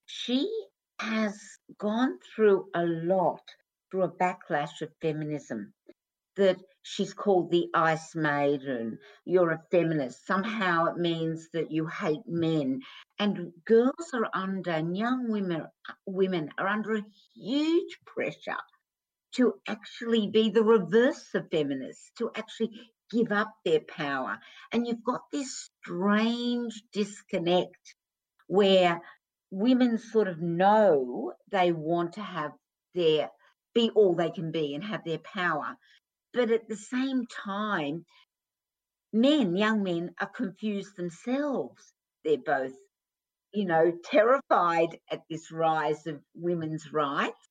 she 0.07 0.51
has 0.99 1.41
gone 1.79 2.19
through 2.35 2.69
a 2.75 2.85
lot 2.85 3.43
through 3.91 4.03
a 4.03 4.13
backlash 4.13 4.83
of 4.83 4.91
feminism 5.01 5.73
that 6.37 6.57
she's 6.83 7.13
called 7.13 7.51
the 7.51 7.69
ice 7.75 8.15
maiden. 8.15 8.99
You're 9.25 9.53
a 9.53 9.63
feminist. 9.71 10.27
Somehow 10.27 10.87
it 10.87 10.97
means 10.97 11.49
that 11.53 11.71
you 11.71 11.87
hate 11.87 12.27
men. 12.27 12.81
And 13.19 13.53
girls 13.67 14.11
are 14.15 14.31
under 14.33 14.71
and 14.71 14.97
young 14.97 15.31
women 15.31 15.67
women 16.07 16.51
are 16.59 16.69
under 16.69 16.97
a 16.97 17.05
huge 17.35 17.99
pressure 18.07 18.57
to 19.33 19.55
actually 19.69 20.29
be 20.29 20.51
the 20.51 20.65
reverse 20.65 21.35
of 21.35 21.51
feminists, 21.51 22.11
to 22.19 22.31
actually 22.35 22.71
give 23.11 23.33
up 23.33 23.53
their 23.65 23.81
power. 23.81 24.39
And 24.73 24.87
you've 24.87 25.05
got 25.05 25.23
this 25.33 25.71
strange 25.83 26.83
disconnect 26.93 27.95
where 28.47 29.01
women 29.51 29.99
sort 29.99 30.29
of 30.29 30.41
know 30.41 31.33
they 31.51 31.73
want 31.73 32.15
to 32.15 32.23
have 32.23 32.53
their 32.95 33.31
be 33.75 33.91
all 33.95 34.15
they 34.15 34.31
can 34.31 34.51
be 34.51 34.75
and 34.75 34.83
have 34.83 35.05
their 35.05 35.19
power. 35.19 35.77
But 36.33 36.51
at 36.51 36.69
the 36.69 36.77
same 36.77 37.27
time, 37.45 38.05
men, 39.13 39.57
young 39.57 39.83
men, 39.83 40.11
are 40.21 40.29
confused 40.29 40.97
themselves. 40.97 41.93
They're 42.25 42.39
both, 42.39 42.75
you 43.53 43.65
know, 43.65 43.93
terrified 44.05 44.99
at 45.11 45.23
this 45.31 45.53
rise 45.53 46.07
of 46.07 46.21
women's 46.35 46.93
rights 46.93 47.50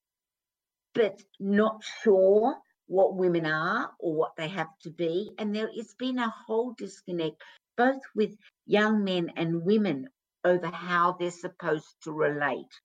but 0.94 1.22
not 1.38 1.82
sure 2.02 2.56
what 2.86 3.16
women 3.16 3.46
are 3.46 3.90
or 4.00 4.14
what 4.14 4.32
they 4.36 4.48
have 4.48 4.70
to 4.82 4.90
be. 4.90 5.30
And 5.38 5.54
there 5.54 5.70
has 5.76 5.94
been 5.98 6.18
a 6.18 6.34
whole 6.46 6.74
disconnect, 6.76 7.42
both 7.76 8.00
with 8.14 8.36
young 8.66 9.04
men 9.04 9.30
and 9.36 9.64
women, 9.64 10.08
over 10.44 10.68
how 10.68 11.16
they're 11.18 11.30
supposed 11.30 11.94
to 12.02 12.12
relate. 12.12 12.80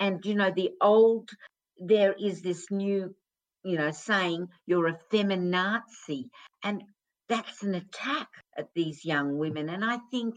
And, 0.00 0.24
you 0.24 0.34
know, 0.34 0.50
the 0.50 0.70
old, 0.80 1.30
there 1.78 2.14
is 2.18 2.42
this 2.42 2.70
new, 2.70 3.14
you 3.62 3.76
know, 3.76 3.90
saying, 3.90 4.48
you're 4.66 4.88
a 4.88 4.98
feminazi. 5.12 6.30
And 6.64 6.82
that's 7.28 7.62
an 7.62 7.74
attack 7.74 8.28
at 8.56 8.68
these 8.74 9.04
young 9.04 9.38
women. 9.38 9.68
And 9.68 9.84
I 9.84 9.98
think, 10.10 10.34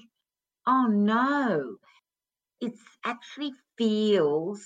oh 0.68 0.88
no, 0.88 1.78
it 2.60 2.74
actually 3.06 3.54
feels 3.78 4.62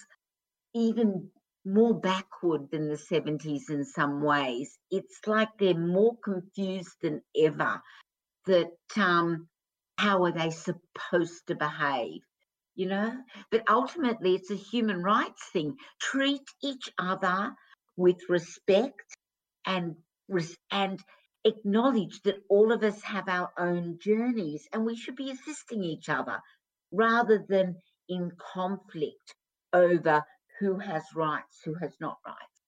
even 0.74 1.30
more 1.66 2.00
backward 2.00 2.70
than 2.72 2.90
the 2.90 2.96
70s 2.96 3.70
in 3.70 3.86
some 3.86 4.22
ways. 4.22 4.78
It's 4.92 5.20
like 5.26 5.50
they're 5.58 5.74
more 5.74 6.16
confused 6.24 6.96
than 7.02 7.22
ever 7.36 7.82
that 8.46 8.72
um, 8.98 9.48
how 9.98 10.24
are 10.26 10.32
they 10.32 10.52
supposed 10.52 11.48
to 11.48 11.56
behave, 11.56 12.22
you 12.76 12.88
know? 12.88 13.14
But 13.52 13.64
ultimately, 13.70 14.36
it's 14.36 14.52
a 14.52 14.56
human 14.56 15.02
rights 15.02 15.44
thing. 15.52 15.76
Treat 16.00 16.44
each 16.64 16.92
other 17.00 17.54
with 17.98 18.18
respect 18.30 19.16
and 19.66 19.96
and 20.72 21.00
acknowledge 21.44 22.22
that 22.24 22.42
all 22.50 22.72
of 22.72 22.84
us 22.84 23.02
have 23.04 23.30
our 23.30 23.52
own 23.60 24.00
journeys 24.02 24.68
and 24.74 24.84
we 24.84 24.96
should 24.96 25.16
be 25.16 25.30
assisting 25.30 25.84
each 25.84 26.10
other 26.10 26.40
rather 26.92 27.46
than 27.48 27.76
in 28.10 28.32
conflict 28.54 29.36
over 29.72 30.24
who 30.60 30.80
has 30.80 31.04
rights, 31.16 31.62
who 31.64 31.74
has 31.76 31.96
not 32.00 32.18
rights. 32.26 32.62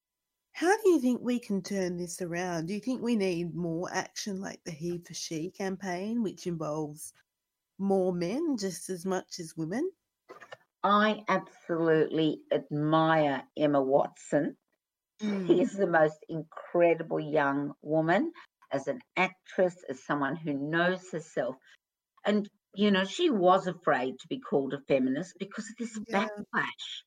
How 0.52 0.76
do 0.76 0.90
you 0.90 1.00
think 1.00 1.22
we 1.22 1.38
can 1.40 1.62
turn 1.62 1.96
this 1.96 2.20
around? 2.20 2.66
Do 2.66 2.74
you 2.74 2.80
think 2.80 3.00
we 3.00 3.16
need 3.16 3.54
more 3.54 3.88
action 3.90 4.42
like 4.42 4.62
the 4.64 4.72
He 4.72 4.98
for 4.98 5.14
She 5.14 5.50
campaign, 5.50 6.22
which 6.22 6.46
involves 6.46 7.14
more 7.78 8.12
men 8.12 8.56
just 8.58 8.90
as 8.90 9.06
much 9.06 9.40
as 9.40 9.56
women? 9.56 9.92
I 10.82 11.24
absolutely 11.28 12.42
admire 12.52 13.44
Emma 13.56 13.82
Watson. 13.82 14.56
Mm. 15.20 15.46
She 15.46 15.60
is 15.60 15.72
the 15.72 15.86
most 15.86 16.24
incredible 16.28 17.20
young 17.20 17.74
woman 17.82 18.32
as 18.72 18.88
an 18.88 19.00
actress, 19.16 19.76
as 19.88 20.04
someone 20.04 20.36
who 20.36 20.54
knows 20.54 21.10
herself. 21.10 21.56
And, 22.26 22.48
you 22.74 22.90
know, 22.90 23.04
she 23.04 23.30
was 23.30 23.66
afraid 23.66 24.18
to 24.20 24.28
be 24.28 24.40
called 24.40 24.74
a 24.74 24.80
feminist 24.88 25.34
because 25.38 25.70
of 25.70 25.76
this 25.78 25.98
Yeah. 26.06 26.14
backlash. 26.14 27.02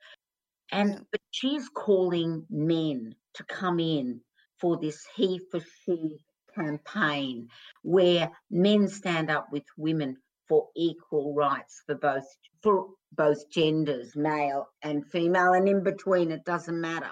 And 0.72 0.90
Yeah. 0.94 1.00
but 1.12 1.22
she's 1.32 1.70
calling 1.70 2.46
men 2.50 3.16
to 3.36 3.44
come 3.46 3.80
in 3.80 4.22
for 4.60 4.78
this 4.78 5.06
he 5.16 5.40
for 5.52 5.62
she 5.86 6.20
campaign 6.56 7.50
where 7.84 8.32
men 8.50 8.88
stand 8.88 9.30
up 9.32 9.48
with 9.52 9.64
women 9.78 10.18
for 10.48 10.70
equal 10.76 11.34
rights 11.36 11.82
for 11.86 11.96
both 11.96 12.26
for 12.64 12.90
both 13.14 13.50
genders, 13.50 14.16
male 14.16 14.68
and 14.84 15.10
female, 15.12 15.54
and 15.54 15.68
in 15.68 15.84
between 15.84 16.32
it 16.32 16.44
doesn't 16.46 16.80
matter. 16.82 17.12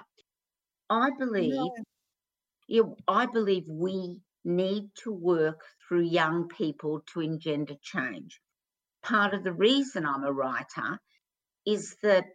I 0.90 1.10
believe 1.18 1.72
yeah, 2.68 2.82
I 3.08 3.26
believe 3.26 3.64
we 3.68 4.20
need 4.44 4.90
to 5.04 5.12
work 5.12 5.60
through 5.86 6.02
young 6.02 6.48
people 6.48 7.02
to 7.12 7.20
engender 7.20 7.74
change. 7.82 8.40
Part 9.02 9.34
of 9.34 9.44
the 9.44 9.52
reason 9.52 10.06
I'm 10.06 10.24
a 10.24 10.32
writer 10.32 10.98
is 11.66 11.96
that, 12.02 12.26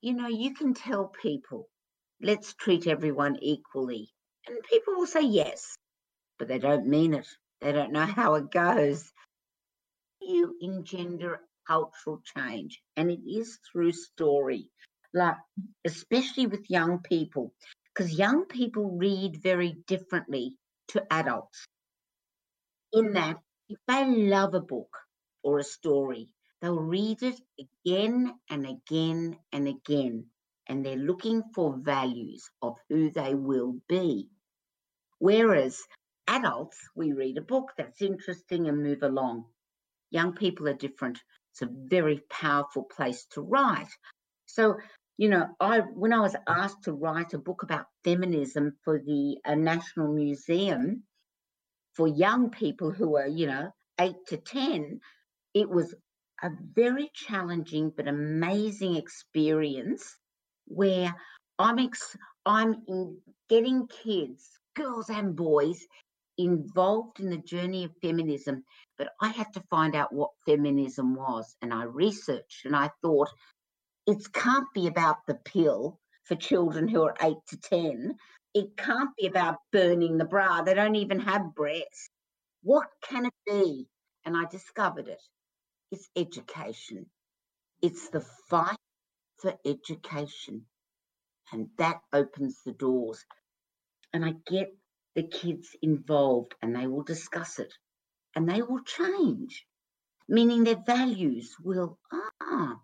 you 0.00 0.14
know, 0.14 0.28
you 0.28 0.54
can 0.54 0.74
tell 0.74 1.08
people, 1.08 1.68
let's 2.22 2.54
treat 2.54 2.86
everyone 2.86 3.36
equally. 3.42 4.10
And 4.46 4.58
people 4.70 4.94
will 4.94 5.06
say 5.06 5.22
yes, 5.22 5.76
but 6.38 6.48
they 6.48 6.58
don't 6.58 6.86
mean 6.86 7.14
it. 7.14 7.26
They 7.60 7.72
don't 7.72 7.92
know 7.92 8.06
how 8.06 8.34
it 8.34 8.50
goes. 8.50 9.12
You 10.20 10.56
engender 10.60 11.40
cultural 11.66 12.22
change, 12.36 12.80
and 12.96 13.10
it 13.10 13.20
is 13.28 13.58
through 13.72 13.92
story, 13.92 14.70
like 15.14 15.36
especially 15.84 16.46
with 16.46 16.70
young 16.70 17.00
people 17.00 17.52
because 17.94 18.12
young 18.18 18.44
people 18.46 18.90
read 18.90 19.42
very 19.42 19.76
differently 19.86 20.56
to 20.88 21.02
adults. 21.12 21.66
In 22.92 23.12
that, 23.14 23.38
if 23.68 23.78
they 23.88 24.06
love 24.06 24.54
a 24.54 24.60
book 24.60 24.96
or 25.42 25.58
a 25.58 25.64
story, 25.64 26.28
they'll 26.66 26.80
read 26.80 27.22
it 27.22 27.40
again 27.60 28.34
and 28.50 28.66
again 28.66 29.36
and 29.52 29.68
again, 29.68 30.24
and 30.68 30.84
they're 30.84 30.96
looking 30.96 31.40
for 31.54 31.78
values 31.78 32.50
of 32.60 32.74
who 32.88 33.08
they 33.10 33.36
will 33.36 33.76
be. 33.88 34.28
Whereas 35.20 35.80
adults, 36.26 36.76
we 36.96 37.12
read 37.12 37.38
a 37.38 37.42
book 37.42 37.70
that's 37.78 38.02
interesting 38.02 38.66
and 38.66 38.82
move 38.82 39.04
along. 39.04 39.44
Young 40.10 40.32
people 40.32 40.68
are 40.68 40.74
different. 40.74 41.20
It's 41.52 41.62
a 41.62 41.68
very 41.70 42.20
powerful 42.28 42.82
place 42.82 43.26
to 43.34 43.42
write. 43.42 43.92
So 44.46 44.76
you 45.18 45.28
know, 45.28 45.46
I 45.60 45.78
when 45.78 46.12
I 46.12 46.20
was 46.20 46.34
asked 46.48 46.82
to 46.84 46.92
write 46.92 47.32
a 47.32 47.38
book 47.38 47.62
about 47.62 47.86
feminism 48.02 48.72
for 48.82 48.98
the 48.98 49.38
uh, 49.44 49.54
National 49.54 50.12
Museum 50.12 51.04
for 51.94 52.08
young 52.08 52.50
people 52.50 52.90
who 52.90 53.16
are, 53.16 53.28
you 53.28 53.46
know, 53.46 53.70
eight 54.00 54.16
to 54.26 54.36
ten, 54.36 55.00
it 55.54 55.70
was 55.70 55.94
a 56.42 56.50
very 56.74 57.10
challenging 57.14 57.92
but 57.96 58.08
amazing 58.08 58.96
experience 58.96 60.16
where 60.66 61.14
I'm 61.58 61.78
ex- 61.78 62.16
I'm 62.44 62.82
in 62.88 63.18
getting 63.48 63.88
kids, 63.88 64.48
girls 64.74 65.10
and 65.10 65.34
boys, 65.36 65.86
involved 66.38 67.20
in 67.20 67.30
the 67.30 67.38
journey 67.38 67.84
of 67.84 67.92
feminism. 68.02 68.64
But 68.98 69.10
I 69.20 69.28
had 69.28 69.52
to 69.54 69.62
find 69.70 69.94
out 69.94 70.12
what 70.12 70.30
feminism 70.46 71.14
was, 71.14 71.56
and 71.62 71.72
I 71.72 71.84
researched, 71.84 72.64
and 72.66 72.76
I 72.76 72.90
thought 73.02 73.28
it 74.06 74.32
can't 74.32 74.68
be 74.74 74.86
about 74.86 75.18
the 75.26 75.34
pill 75.34 75.98
for 76.24 76.36
children 76.36 76.88
who 76.88 77.02
are 77.02 77.16
eight 77.22 77.38
to 77.48 77.56
10. 77.58 78.16
It 78.54 78.76
can't 78.76 79.10
be 79.18 79.26
about 79.26 79.56
burning 79.72 80.18
the 80.18 80.24
bra. 80.24 80.62
They 80.62 80.74
don't 80.74 80.96
even 80.96 81.20
have 81.20 81.54
breasts. 81.54 82.10
What 82.62 82.88
can 83.02 83.26
it 83.26 83.34
be? 83.46 83.86
And 84.24 84.36
I 84.36 84.44
discovered 84.50 85.08
it. 85.08 85.22
It's 85.96 86.10
education. 86.14 87.06
It's 87.80 88.10
the 88.10 88.20
fight 88.50 88.76
for 89.38 89.54
education. 89.64 90.66
And 91.50 91.68
that 91.78 92.00
opens 92.12 92.60
the 92.66 92.72
doors. 92.72 93.24
And 94.12 94.22
I 94.22 94.34
get 94.46 94.76
the 95.14 95.22
kids 95.22 95.74
involved 95.80 96.54
and 96.60 96.76
they 96.76 96.86
will 96.86 97.02
discuss 97.02 97.58
it 97.58 97.72
and 98.34 98.46
they 98.46 98.60
will 98.60 98.82
change, 98.82 99.64
meaning 100.28 100.64
their 100.64 100.82
values 100.86 101.56
will, 101.64 101.98
ah. 102.12 102.74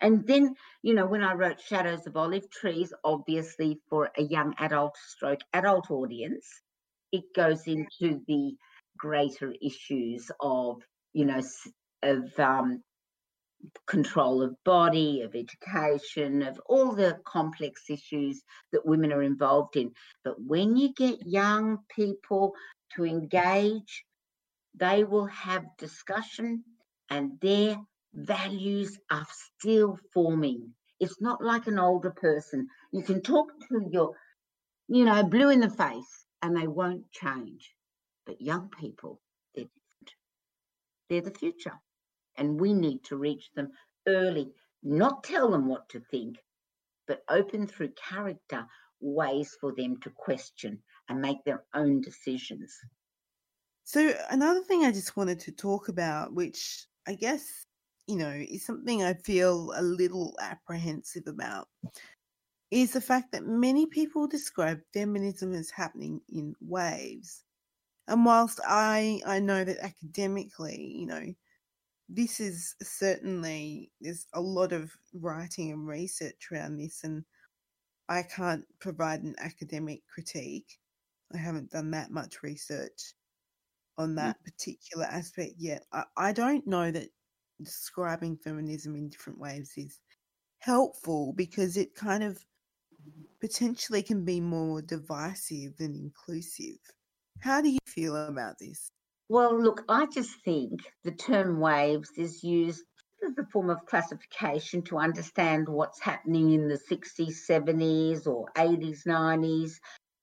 And 0.00 0.26
then, 0.26 0.56
you 0.82 0.94
know, 0.94 1.06
when 1.06 1.22
I 1.22 1.34
wrote 1.34 1.60
Shadows 1.60 2.08
of 2.08 2.16
Olive 2.16 2.50
Trees, 2.50 2.92
obviously 3.04 3.78
for 3.88 4.10
a 4.18 4.22
young 4.22 4.54
adult 4.58 4.96
stroke 4.96 5.42
adult 5.52 5.92
audience, 5.92 6.48
it 7.12 7.22
goes 7.36 7.68
into 7.68 8.20
the 8.26 8.56
greater 8.96 9.54
issues 9.62 10.28
of, 10.40 10.82
you 11.12 11.24
know, 11.24 11.40
of 12.02 12.38
um, 12.38 12.82
control 13.86 14.42
of 14.42 14.56
body, 14.64 15.22
of 15.22 15.34
education, 15.34 16.42
of 16.42 16.60
all 16.66 16.94
the 16.94 17.18
complex 17.24 17.90
issues 17.90 18.42
that 18.72 18.86
women 18.86 19.12
are 19.12 19.22
involved 19.22 19.76
in. 19.76 19.92
But 20.24 20.40
when 20.40 20.76
you 20.76 20.92
get 20.94 21.26
young 21.26 21.78
people 21.94 22.54
to 22.94 23.04
engage, 23.04 24.04
they 24.74 25.04
will 25.04 25.26
have 25.26 25.64
discussion 25.78 26.64
and 27.10 27.40
their 27.40 27.76
values 28.14 28.98
are 29.10 29.26
still 29.58 29.98
forming. 30.12 30.74
It's 31.00 31.20
not 31.20 31.42
like 31.42 31.66
an 31.66 31.78
older 31.78 32.10
person. 32.10 32.68
You 32.92 33.02
can 33.02 33.22
talk 33.22 33.48
to 33.68 33.88
your, 33.90 34.14
you 34.88 35.04
know, 35.04 35.22
blue 35.24 35.50
in 35.50 35.60
the 35.60 35.70
face 35.70 36.26
and 36.42 36.56
they 36.56 36.66
won't 36.66 37.10
change. 37.12 37.74
But 38.26 38.40
young 38.40 38.68
people, 38.68 39.20
they're 39.54 39.64
different. 39.64 40.14
They're 41.08 41.32
the 41.32 41.38
future 41.38 41.80
and 42.38 42.60
we 42.60 42.72
need 42.72 43.04
to 43.04 43.16
reach 43.16 43.50
them 43.54 43.70
early, 44.06 44.52
not 44.82 45.24
tell 45.24 45.50
them 45.50 45.66
what 45.66 45.88
to 45.90 46.00
think, 46.10 46.36
but 47.06 47.22
open 47.28 47.66
through 47.66 47.92
character 47.92 48.66
ways 49.00 49.56
for 49.60 49.74
them 49.76 49.98
to 50.00 50.10
question 50.10 50.78
and 51.08 51.20
make 51.20 51.42
their 51.44 51.64
own 51.74 52.00
decisions. 52.00 52.74
So, 53.84 54.14
another 54.30 54.62
thing 54.62 54.84
I 54.84 54.92
just 54.92 55.16
wanted 55.16 55.40
to 55.40 55.52
talk 55.52 55.88
about, 55.88 56.34
which 56.34 56.86
I 57.06 57.14
guess, 57.14 57.64
you 58.06 58.16
know, 58.16 58.30
is 58.30 58.64
something 58.64 59.02
I 59.02 59.14
feel 59.14 59.72
a 59.76 59.82
little 59.82 60.36
apprehensive 60.40 61.26
about, 61.26 61.68
is 62.70 62.92
the 62.92 63.00
fact 63.00 63.32
that 63.32 63.46
many 63.46 63.86
people 63.86 64.26
describe 64.26 64.80
feminism 64.92 65.54
as 65.54 65.70
happening 65.70 66.20
in 66.28 66.54
waves. 66.60 67.44
And 68.08 68.24
whilst 68.24 68.60
I, 68.66 69.22
I 69.26 69.38
know 69.40 69.64
that 69.64 69.78
academically, 69.78 70.94
you 70.98 71.06
know, 71.06 71.34
this 72.08 72.40
is 72.40 72.74
certainly 72.82 73.90
there's 74.00 74.26
a 74.34 74.40
lot 74.40 74.72
of 74.72 74.90
writing 75.12 75.72
and 75.72 75.86
research 75.86 76.48
around 76.50 76.76
this 76.78 77.04
and 77.04 77.24
i 78.08 78.22
can't 78.22 78.64
provide 78.80 79.22
an 79.22 79.34
academic 79.38 80.02
critique. 80.12 80.78
I 81.34 81.36
haven't 81.36 81.70
done 81.70 81.90
that 81.90 82.10
much 82.10 82.42
research 82.42 83.12
on 83.98 84.12
mm. 84.12 84.16
that 84.16 84.42
particular 84.44 85.04
aspect 85.04 85.54
yet. 85.58 85.84
I, 85.92 86.04
I 86.16 86.32
don't 86.32 86.66
know 86.66 86.90
that 86.90 87.08
describing 87.62 88.36
feminism 88.36 88.96
in 88.96 89.10
different 89.10 89.38
ways 89.38 89.72
is 89.76 90.00
helpful 90.60 91.34
because 91.36 91.76
it 91.76 91.94
kind 91.94 92.22
of 92.22 92.42
potentially 93.40 94.02
can 94.02 94.24
be 94.24 94.40
more 94.40 94.80
divisive 94.80 95.76
than 95.76 95.94
inclusive. 95.94 96.78
How 97.40 97.60
do 97.60 97.68
you 97.68 97.78
feel 97.86 98.16
about 98.16 98.58
this 98.58 98.90
well, 99.28 99.60
look, 99.60 99.84
I 99.88 100.06
just 100.06 100.30
think 100.44 100.80
the 101.04 101.12
term 101.12 101.60
waves 101.60 102.10
is 102.16 102.42
used 102.42 102.84
as 103.26 103.36
a 103.38 103.46
form 103.52 103.68
of 103.70 103.84
classification 103.86 104.82
to 104.84 104.98
understand 104.98 105.68
what's 105.68 106.00
happening 106.00 106.52
in 106.52 106.68
the 106.68 106.78
60s, 106.78 107.34
70s, 107.48 108.26
or 108.26 108.46
80s, 108.56 109.06
90s. 109.06 109.72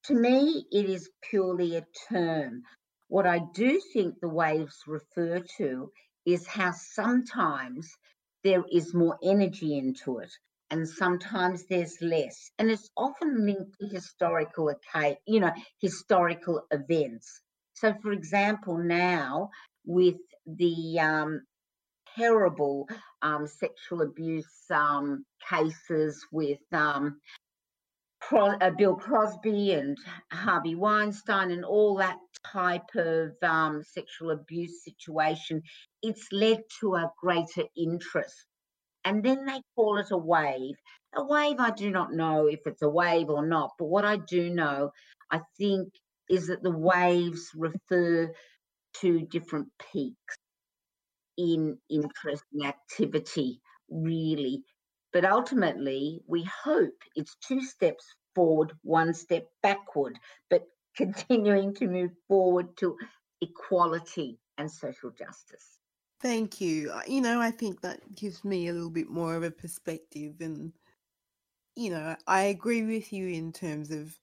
To 0.05 0.15
me, 0.15 0.65
it 0.71 0.89
is 0.89 1.09
purely 1.29 1.75
a 1.75 1.85
term. 2.09 2.63
What 3.07 3.27
I 3.27 3.41
do 3.53 3.79
think 3.93 4.19
the 4.19 4.29
waves 4.29 4.81
refer 4.87 5.43
to 5.57 5.91
is 6.25 6.47
how 6.47 6.71
sometimes 6.71 7.91
there 8.43 8.63
is 8.71 8.93
more 8.93 9.19
energy 9.23 9.77
into 9.77 10.19
it 10.19 10.31
and 10.71 10.87
sometimes 10.87 11.65
there's 11.67 12.01
less 12.01 12.49
and 12.57 12.71
it's 12.71 12.89
often 12.97 13.45
linked 13.45 13.77
to 13.79 13.87
historical 13.87 14.73
you 15.27 15.39
know 15.39 15.51
historical 15.79 16.61
events 16.71 17.41
so, 17.75 17.93
for 18.01 18.11
example, 18.13 18.77
now 18.77 19.49
with 19.85 20.15
the 20.45 20.99
um, 20.99 21.41
terrible 22.17 22.87
um, 23.21 23.47
sexual 23.47 24.01
abuse 24.01 24.47
um, 24.73 25.25
cases 25.49 26.25
with 26.31 26.59
um, 26.71 27.19
uh, 28.31 28.69
Bill 28.77 28.95
Cosby 28.95 29.73
and 29.73 29.97
Harvey 30.31 30.75
Weinstein 30.75 31.51
and 31.51 31.65
all 31.65 31.97
that 31.97 32.17
type 32.51 32.95
of 32.95 33.31
um, 33.43 33.83
sexual 33.83 34.31
abuse 34.31 34.83
situation, 34.83 35.61
it's 36.01 36.27
led 36.31 36.63
to 36.79 36.95
a 36.95 37.11
greater 37.21 37.63
interest. 37.77 38.45
And 39.03 39.21
then 39.21 39.45
they 39.45 39.61
call 39.75 39.97
it 39.97 40.11
a 40.11 40.17
wave. 40.17 40.75
A 41.15 41.23
wave, 41.23 41.57
I 41.59 41.71
do 41.71 41.91
not 41.91 42.13
know 42.13 42.47
if 42.47 42.61
it's 42.65 42.81
a 42.81 42.89
wave 42.89 43.29
or 43.29 43.45
not, 43.45 43.71
but 43.77 43.85
what 43.85 44.05
I 44.05 44.15
do 44.15 44.49
know, 44.49 44.91
I 45.31 45.41
think 45.57 45.89
is 46.29 46.47
that 46.47 46.63
the 46.63 46.71
waves 46.71 47.51
refer 47.55 48.33
to 49.01 49.21
different 49.21 49.67
peaks 49.91 50.37
in 51.37 51.77
interest 51.89 52.43
and 52.53 52.65
activity, 52.65 53.61
really. 53.89 54.63
But 55.13 55.25
ultimately, 55.25 56.21
we 56.27 56.47
hope 56.63 56.93
it's 57.15 57.35
two 57.47 57.61
steps 57.61 58.05
forward, 58.33 58.73
one 58.83 59.13
step 59.13 59.47
backward, 59.63 60.17
but 60.49 60.63
continuing 60.97 61.73
to 61.75 61.87
move 61.87 62.11
forward 62.27 62.75
to 62.77 62.97
equality 63.41 64.39
and 64.57 64.71
social 64.71 65.11
justice. 65.11 65.79
Thank 66.21 66.61
you. 66.61 66.93
You 67.07 67.21
know, 67.21 67.41
I 67.41 67.51
think 67.51 67.81
that 67.81 68.15
gives 68.15 68.43
me 68.45 68.67
a 68.67 68.73
little 68.73 68.89
bit 68.89 69.09
more 69.09 69.35
of 69.35 69.43
a 69.43 69.51
perspective. 69.51 70.35
And, 70.39 70.71
you 71.75 71.91
know, 71.91 72.15
I 72.25 72.43
agree 72.43 72.83
with 72.83 73.11
you 73.11 73.27
in 73.27 73.51
terms 73.51 73.91
of 73.91 74.17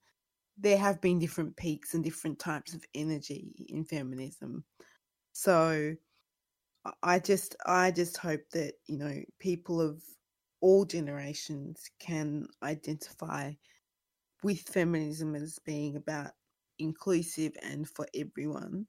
there 0.59 0.79
have 0.79 1.01
been 1.01 1.19
different 1.19 1.57
peaks 1.57 1.95
and 1.95 2.05
different 2.05 2.39
types 2.39 2.75
of 2.75 2.85
energy 2.95 3.67
in 3.69 3.85
feminism. 3.85 4.65
So 5.33 5.95
I 7.03 7.19
just 7.19 7.57
I 7.67 7.91
just 7.91 8.17
hope 8.17 8.43
that, 8.53 8.75
you 8.87 8.99
know, 8.99 9.23
people 9.39 9.81
of 9.81 10.03
all 10.61 10.85
generations 10.85 11.91
can 11.99 12.47
identify 12.63 13.53
with 14.43 14.61
feminism 14.61 15.35
as 15.35 15.59
being 15.65 15.97
about 15.97 16.33
inclusive 16.79 17.53
and 17.63 17.89
for 17.89 18.07
everyone 18.15 18.87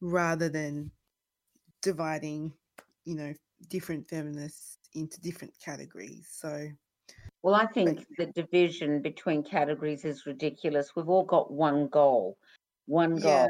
rather 0.00 0.48
than 0.48 0.90
dividing, 1.82 2.52
you 3.04 3.14
know, 3.16 3.34
different 3.68 4.08
feminists 4.08 4.78
into 4.94 5.20
different 5.20 5.54
categories. 5.64 6.28
So 6.30 6.68
well, 7.42 7.54
I 7.54 7.66
think 7.66 8.04
the 8.16 8.26
division 8.26 9.00
between 9.00 9.42
categories 9.42 10.04
is 10.04 10.26
ridiculous. 10.26 10.90
We've 10.96 11.08
all 11.08 11.24
got 11.24 11.52
one 11.52 11.88
goal, 11.88 12.36
one 12.86 13.16
goal, 13.16 13.46
yeah. 13.46 13.48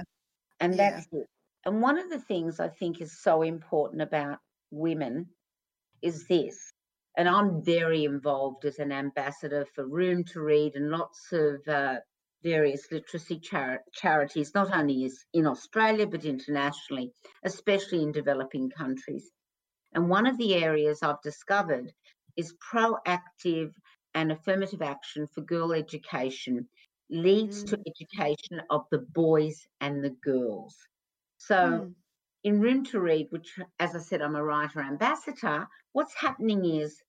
and 0.60 0.74
yeah. 0.74 0.90
that's 0.90 1.06
it. 1.12 1.26
And 1.64 1.82
one 1.82 1.98
of 1.98 2.10
the 2.10 2.20
things 2.20 2.60
I 2.60 2.68
think 2.68 3.00
is 3.00 3.20
so 3.20 3.42
important 3.42 4.02
about 4.02 4.38
women 4.70 5.26
is 6.02 6.26
this. 6.26 6.70
And 7.16 7.28
I'm 7.28 7.64
very 7.64 8.04
involved 8.04 8.64
as 8.64 8.78
an 8.78 8.92
ambassador 8.92 9.66
for 9.74 9.86
Room 9.86 10.22
to 10.32 10.40
Read 10.40 10.76
and 10.76 10.90
lots 10.90 11.32
of 11.32 11.66
uh, 11.66 11.96
various 12.42 12.86
literacy 12.92 13.40
char- 13.40 13.82
charities, 13.92 14.54
not 14.54 14.70
only 14.72 15.10
in 15.32 15.46
Australia 15.46 16.06
but 16.06 16.24
internationally, 16.24 17.12
especially 17.42 18.02
in 18.02 18.12
developing 18.12 18.70
countries. 18.70 19.30
And 19.94 20.08
one 20.08 20.26
of 20.26 20.38
the 20.38 20.54
areas 20.54 21.02
I've 21.02 21.22
discovered 21.22 21.92
is 22.38 22.54
proactive 22.72 23.72
and 24.14 24.32
affirmative 24.32 24.80
action 24.80 25.28
for 25.34 25.42
girl 25.42 25.72
education 25.72 26.66
leads 27.10 27.64
mm. 27.64 27.68
to 27.68 27.82
education 27.86 28.62
of 28.70 28.84
the 28.90 28.98
boys 28.98 29.66
and 29.80 30.02
the 30.02 30.14
girls. 30.22 30.76
So, 31.38 31.56
mm. 31.56 31.94
in 32.44 32.60
Room 32.60 32.84
to 32.86 33.00
Read, 33.00 33.26
which, 33.30 33.58
as 33.78 33.94
I 33.94 33.98
said, 33.98 34.22
I'm 34.22 34.36
a 34.36 34.42
writer 34.42 34.80
ambassador, 34.80 35.66
what's 35.92 36.14
happening 36.14 36.64
is 36.64 37.02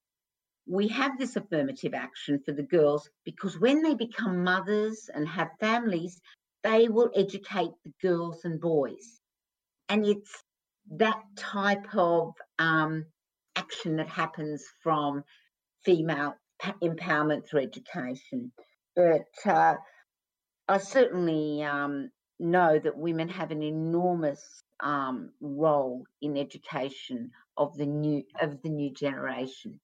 we 0.68 0.88
have 0.90 1.18
this 1.18 1.36
affirmative 1.36 1.94
action 1.94 2.42
for 2.46 2.52
the 2.52 2.64
girls 2.64 3.10
because 3.26 3.60
when 3.60 3.82
they 3.82 3.96
become 3.96 4.44
mothers 4.44 5.10
and 5.14 5.28
have 5.28 5.50
families, 5.60 6.22
they 6.64 6.88
will 6.88 7.10
educate 7.16 7.72
the 7.84 7.94
girls 8.02 8.46
and 8.46 8.60
boys. 8.60 9.20
And 9.88 10.06
it's 10.06 10.44
that 10.92 11.22
type 11.36 11.96
of 11.96 12.34
um, 12.60 13.06
action 13.56 13.98
that 13.98 14.08
happens 14.08 14.64
from 14.82 15.24
female 15.84 16.36
empowerment 16.84 17.48
through 17.48 17.62
education. 17.62 18.52
But 18.96 19.28
uh, 19.46 19.76
I 20.68 20.78
certainly 20.78 21.64
um, 21.64 22.10
know 22.40 22.80
that 22.80 22.98
women 22.98 23.30
have 23.30 23.52
an 23.52 23.64
enormous 23.64 24.64
um, 24.82 25.32
role 25.42 26.04
in 26.22 26.38
education 26.38 27.32
of 27.58 27.76
the 27.78 27.86
new 27.86 28.24
of 28.42 28.62
the 28.62 28.70
new 28.70 28.92
generation. 28.94 29.80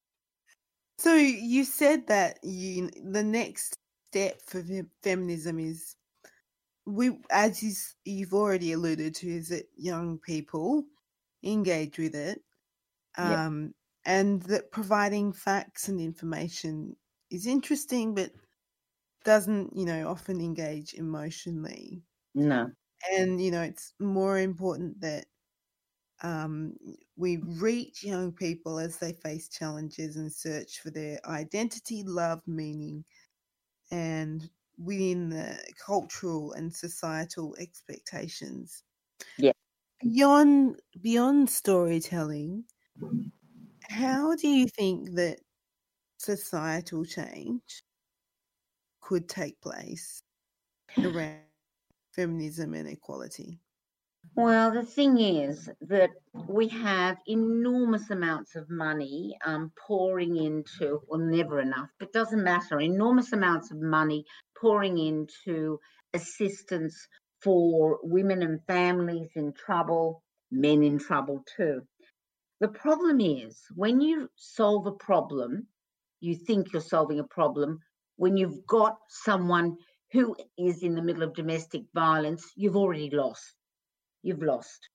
So 0.97 1.13
you 1.13 1.65
said 1.65 2.07
that 2.07 2.39
you 2.43 2.89
the 3.03 3.23
next 3.23 3.77
step 4.11 4.39
for 4.45 4.63
fem- 4.63 4.89
feminism 5.03 5.59
is 5.59 5.95
we 6.85 7.17
as 7.31 7.61
you, 7.61 7.73
you've 8.05 8.33
already 8.33 8.71
alluded 8.71 9.15
to 9.15 9.27
is 9.27 9.49
that 9.49 9.65
young 9.75 10.19
people 10.19 10.83
engage 11.43 11.97
with 11.97 12.15
it 12.15 12.41
Yeah. 13.21 13.39
um, 13.45 13.73
and 14.05 14.41
that 14.43 14.71
providing 14.71 15.33
facts 15.33 15.87
and 15.89 15.99
information 15.99 16.95
is 17.31 17.47
interesting 17.47 18.15
but 18.15 18.31
doesn't 19.25 19.75
you 19.75 19.85
know 19.85 20.09
often 20.09 20.41
engage 20.41 20.93
emotionally 20.95 22.03
No. 22.35 22.75
and 23.11 23.41
you 23.41 23.51
know 23.51 23.61
it's 23.61 23.93
more 23.99 24.37
important 24.39 24.99
that 25.01 25.25
um, 26.23 26.77
we 27.17 27.37
reach 27.37 28.03
young 28.03 28.33
people 28.33 28.79
as 28.79 28.99
they 28.99 29.13
face 29.13 29.49
challenges 29.49 30.17
and 30.17 30.33
search 30.33 30.79
for 30.81 30.91
their 30.91 31.19
identity 31.25 32.03
love 32.03 32.41
meaning 32.47 33.05
and 33.91 34.49
within 34.77 35.29
the 35.29 35.59
cultural 35.85 36.53
and 36.53 36.73
societal 36.75 37.55
expectations 37.59 38.83
Yeah. 39.37 39.53
beyond 40.01 40.81
beyond 41.01 41.49
storytelling 41.49 42.65
how 43.89 44.35
do 44.35 44.47
you 44.47 44.67
think 44.67 45.15
that 45.15 45.39
societal 46.19 47.05
change 47.05 47.83
could 48.99 49.29
take 49.29 49.61
place 49.61 50.21
around 51.03 51.43
feminism 52.13 52.73
and 52.75 52.89
equality 52.89 53.61
Well, 54.35 54.71
the 54.71 54.83
thing 54.85 55.17
is 55.19 55.69
that 55.81 56.11
we 56.47 56.67
have 56.69 57.17
enormous 57.27 58.09
amounts 58.11 58.55
of 58.55 58.69
money 58.69 59.37
um, 59.43 59.71
pouring 59.75 60.35
into, 60.37 61.01
well, 61.07 61.19
never 61.19 61.59
enough, 61.59 61.89
but 61.99 62.13
doesn't 62.13 62.43
matter, 62.43 62.79
enormous 62.79 63.33
amounts 63.33 63.71
of 63.71 63.77
money 63.81 64.25
pouring 64.57 64.97
into 64.97 65.79
assistance 66.13 67.07
for 67.41 67.99
women 68.03 68.41
and 68.43 68.63
families 68.67 69.31
in 69.35 69.53
trouble, 69.53 70.23
men 70.51 70.83
in 70.83 70.99
trouble 70.99 71.43
too. 71.57 71.87
The 72.59 72.69
problem 72.69 73.19
is 73.19 73.59
when 73.75 74.01
you 74.01 74.29
solve 74.35 74.87
a 74.87 74.91
problem, 74.91 75.67
you 76.21 76.35
think 76.35 76.73
you're 76.73 76.81
solving 76.81 77.19
a 77.19 77.23
problem. 77.25 77.79
When 78.15 78.37
you've 78.37 78.65
got 78.65 78.97
someone 79.09 79.77
who 80.11 80.35
is 80.57 80.83
in 80.83 80.95
the 80.95 81.01
middle 81.01 81.23
of 81.23 81.33
domestic 81.33 81.83
violence, 81.93 82.51
you've 82.55 82.77
already 82.77 83.09
lost 83.09 83.55
you've 84.25 84.41
lost. 84.41 84.89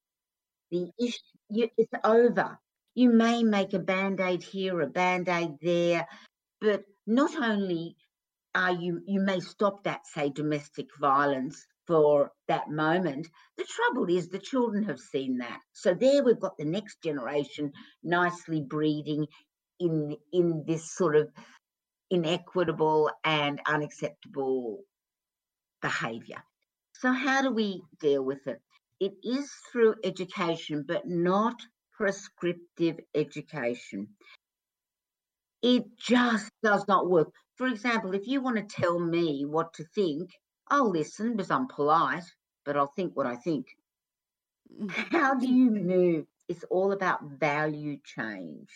The 0.71 0.91
issue, 0.99 1.69
it's 1.79 1.93
over. 2.05 2.59
You 2.95 3.11
may 3.11 3.43
make 3.43 3.73
a 3.73 3.79
band 3.79 4.21
aid 4.21 4.43
here, 4.43 4.81
a 4.81 4.87
band 4.87 5.29
aid 5.29 5.57
there, 5.63 6.07
but 6.61 6.83
not 7.07 7.35
only 7.37 7.97
are 8.55 8.73
you, 8.73 9.01
you 9.07 9.21
may 9.21 9.41
stop 9.41 9.85
that, 9.85 10.07
say, 10.07 10.31
domestic 10.31 10.87
violence 11.01 11.65
for 11.91 12.31
that 12.47 12.71
moment. 12.71 13.27
The 13.59 13.65
trouble 13.65 14.09
is 14.09 14.29
the 14.29 14.39
children 14.39 14.85
have 14.85 15.01
seen 15.01 15.39
that. 15.39 15.59
So 15.73 15.93
there 15.93 16.23
we've 16.23 16.39
got 16.39 16.57
the 16.57 16.65
next 16.65 17.03
generation 17.03 17.73
nicely 18.05 18.61
breeding 18.63 19.27
in 19.81 20.17
in 20.33 20.63
this 20.69 20.95
sort 20.95 21.17
of 21.17 21.29
inequitable 22.09 23.11
and 23.25 23.61
unacceptable 23.67 24.85
behavior. 25.83 26.45
So 26.93 27.11
how 27.11 27.43
do 27.43 27.51
we 27.51 27.83
deal 27.99 28.23
with 28.23 28.47
it? 28.47 28.61
It 29.01 29.15
is 29.25 29.51
through 29.73 29.97
education, 30.05 30.85
but 30.87 31.09
not 31.09 31.57
prescriptive 31.93 33.01
education. 33.17 34.07
It 35.61 35.87
just 35.99 36.51
does 36.63 36.87
not 36.87 37.11
work. 37.11 37.33
For 37.57 37.67
example, 37.67 38.15
if 38.15 38.29
you 38.29 38.41
want 38.41 38.57
to 38.59 38.81
tell 38.81 39.01
me 39.01 39.45
what 39.45 39.73
to 39.75 39.85
think, 39.95 40.31
I'll 40.71 40.91
listen 40.91 41.37
because 41.37 41.51
I'm 41.51 41.67
polite, 41.67 42.25
but 42.65 42.77
I'll 42.77 42.93
think 42.95 43.17
what 43.17 43.27
I 43.27 43.37
think. 43.37 43.67
Mm. 44.73 44.91
How 45.11 45.35
do 45.35 45.49
you 45.49 45.71
move? 45.71 46.27
It's 46.49 46.65
all 46.71 46.93
about 46.93 47.23
value 47.25 47.99
change, 48.05 48.69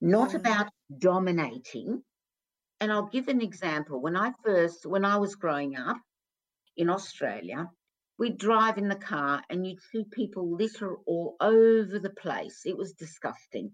not 0.00 0.30
mm. 0.30 0.36
about 0.36 0.68
dominating. 0.96 2.02
And 2.80 2.92
I'll 2.92 3.06
give 3.06 3.26
an 3.26 3.42
example. 3.42 4.00
When 4.00 4.16
I 4.16 4.32
first, 4.44 4.86
when 4.86 5.04
I 5.04 5.16
was 5.16 5.34
growing 5.34 5.76
up 5.76 5.96
in 6.76 6.88
Australia, 6.88 7.68
we'd 8.18 8.38
drive 8.38 8.78
in 8.78 8.88
the 8.88 8.94
car 8.94 9.42
and 9.50 9.66
you'd 9.66 9.82
see 9.82 10.04
people 10.12 10.54
litter 10.54 10.94
all 11.06 11.36
over 11.40 11.98
the 11.98 12.10
place. 12.10 12.62
It 12.64 12.76
was 12.76 12.92
disgusting. 12.92 13.72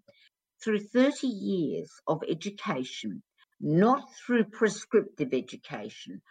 Through 0.62 0.80
30 0.80 1.26
years 1.26 1.90
of 2.06 2.22
education, 2.26 3.22
not 3.60 4.04
through 4.14 4.44
prescriptive 4.44 5.34
education, 5.34 6.22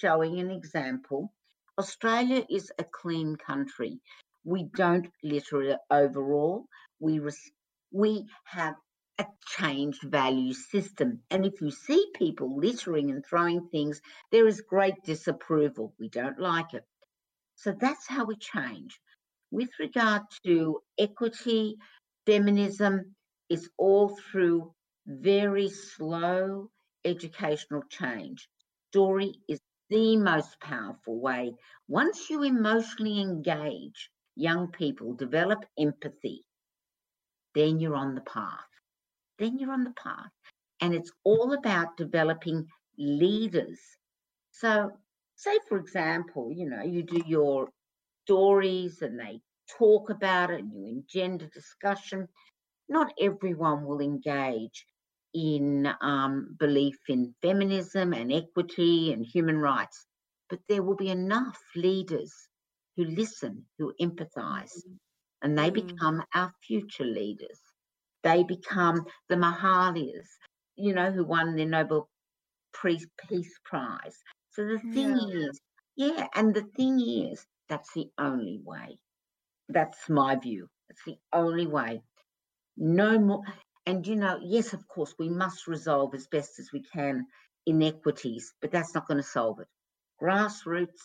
showing 0.00 0.40
an 0.40 0.50
example, 0.50 1.32
Australia 1.78 2.44
is 2.50 2.72
a 2.78 2.84
clean 2.84 3.36
country. 3.36 4.00
We 4.44 4.64
don't 4.74 5.08
litter 5.22 5.78
overall. 5.90 6.66
We 7.00 7.18
res- 7.18 7.52
we 7.90 8.26
have 8.44 8.76
a 9.18 9.26
changed 9.58 10.02
value 10.04 10.52
system. 10.52 11.22
And 11.30 11.44
if 11.46 11.60
you 11.60 11.70
see 11.70 12.10
people 12.14 12.56
littering 12.58 13.10
and 13.10 13.24
throwing 13.24 13.68
things, 13.68 14.00
there 14.32 14.46
is 14.46 14.60
great 14.60 15.02
disapproval. 15.04 15.94
We 15.98 16.08
don't 16.08 16.38
like 16.38 16.74
it. 16.74 16.84
So 17.56 17.72
that's 17.72 18.06
how 18.06 18.24
we 18.26 18.36
change. 18.36 19.00
With 19.50 19.70
regard 19.78 20.22
to 20.44 20.82
equity, 20.98 21.76
feminism 22.26 23.14
is 23.48 23.70
all 23.78 24.16
through 24.16 24.74
very 25.06 25.68
slow 25.70 26.70
educational 27.04 27.82
change. 27.88 28.48
Story 28.96 29.42
is 29.48 29.70
the 29.90 30.16
most 30.16 30.60
powerful 30.60 31.20
way. 31.20 31.54
Once 31.88 32.30
you 32.30 32.42
emotionally 32.42 33.20
engage 33.20 34.10
young 34.36 34.70
people, 34.70 35.14
develop 35.14 35.64
empathy, 35.78 36.44
then 37.54 37.80
you're 37.80 37.96
on 37.96 38.14
the 38.14 38.20
path. 38.22 38.68
Then 39.38 39.58
you're 39.58 39.72
on 39.72 39.84
the 39.84 39.92
path. 39.92 40.30
And 40.80 40.94
it's 40.94 41.12
all 41.24 41.52
about 41.52 41.96
developing 41.96 42.66
leaders. 42.98 43.80
So, 44.52 44.90
say, 45.36 45.58
for 45.68 45.78
example, 45.78 46.52
you 46.52 46.68
know, 46.68 46.82
you 46.82 47.02
do 47.02 47.22
your 47.26 47.70
stories 48.24 49.02
and 49.02 49.18
they 49.20 49.40
talk 49.78 50.10
about 50.10 50.50
it 50.50 50.60
and 50.60 50.72
you 50.72 50.86
engender 50.86 51.46
discussion. 51.48 52.28
Not 52.88 53.12
everyone 53.20 53.84
will 53.84 54.00
engage 54.00 54.86
in 55.36 55.88
um, 56.02 56.56
belief 56.58 56.96
in 57.08 57.34
feminism 57.42 58.14
and 58.14 58.32
equity 58.32 59.12
and 59.12 59.26
human 59.26 59.58
rights, 59.58 60.06
but 60.50 60.60
there 60.68 60.82
will 60.82 60.96
be 60.96 61.10
enough 61.10 61.60
leaders 61.76 62.32
who 62.96 63.04
listen, 63.04 63.66
who 63.78 63.94
empathize, 64.02 64.72
and 65.42 65.58
they 65.58 65.70
Mm. 65.70 65.70
become 65.70 66.22
our 66.34 66.52
future 66.66 67.04
leaders. 67.06 67.60
They 68.24 68.44
become 68.44 69.06
the 69.28 69.36
Malalas, 69.36 70.26
you 70.76 70.94
know, 70.94 71.12
who 71.12 71.24
won 71.24 71.56
the 71.56 71.66
Nobel 71.66 72.10
Peace 72.82 73.06
Peace 73.28 73.58
Prize. 73.64 74.18
So 74.52 74.66
the 74.66 74.80
thing 74.94 75.16
Yeah. 75.16 75.26
is, 75.34 75.60
yeah, 75.96 76.28
and 76.36 76.54
the 76.54 76.64
thing 76.76 77.00
is, 77.00 77.46
that's 77.68 77.92
the 77.94 78.10
only 78.18 78.60
way. 78.64 78.98
That's 79.68 80.10
my 80.10 80.36
view. 80.36 80.68
It's 80.90 81.04
the 81.06 81.18
only 81.32 81.66
way. 81.66 82.02
No 82.76 83.18
more. 83.18 83.42
And 83.86 84.06
you 84.06 84.16
know, 84.16 84.38
yes, 84.42 84.72
of 84.72 84.86
course, 84.88 85.14
we 85.18 85.28
must 85.28 85.68
resolve 85.68 86.14
as 86.14 86.26
best 86.26 86.58
as 86.58 86.70
we 86.72 86.82
can 86.92 87.26
inequities, 87.66 88.52
but 88.60 88.70
that's 88.70 88.94
not 88.94 89.06
going 89.06 89.18
to 89.18 89.28
solve 89.28 89.60
it. 89.60 89.68
Grassroots 90.20 91.00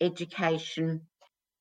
education, 0.00 1.02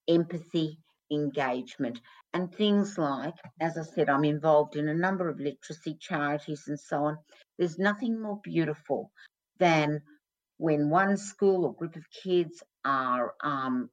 empathy, 0.08 0.80
engagement, 1.12 2.00
and 2.34 2.54
things 2.54 2.98
like, 2.98 3.34
as 3.60 3.78
I 3.78 3.84
said, 3.84 4.10
I'm 4.10 4.24
involved 4.24 4.76
in 4.76 4.88
a 4.88 4.94
number 4.94 5.30
of 5.30 5.40
literacy 5.40 5.98
charities 6.00 6.64
and 6.68 6.80
so 6.80 7.06
on. 7.06 7.18
There's 7.58 7.80
nothing 7.80 8.22
more 8.22 8.40
beautiful 8.44 9.12
than 9.58 10.02
when 10.58 10.90
one 10.90 11.18
school 11.18 11.66
or 11.66 11.74
group 11.74 11.96
of 11.96 12.04
kids 12.24 12.64
are 12.86 13.34
um, 13.44 13.90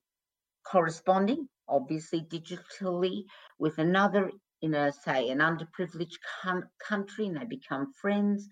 corresponding, 0.64 1.48
obviously 1.68 2.20
digitally, 2.20 3.24
with 3.58 3.78
another 3.78 4.30
in 4.62 4.74
a, 4.74 4.92
say, 4.92 5.28
an 5.30 5.38
underprivileged 5.38 6.18
coun- 6.42 6.68
country 6.86 7.26
and 7.26 7.36
they 7.36 7.44
become 7.44 7.92
friends. 8.00 8.48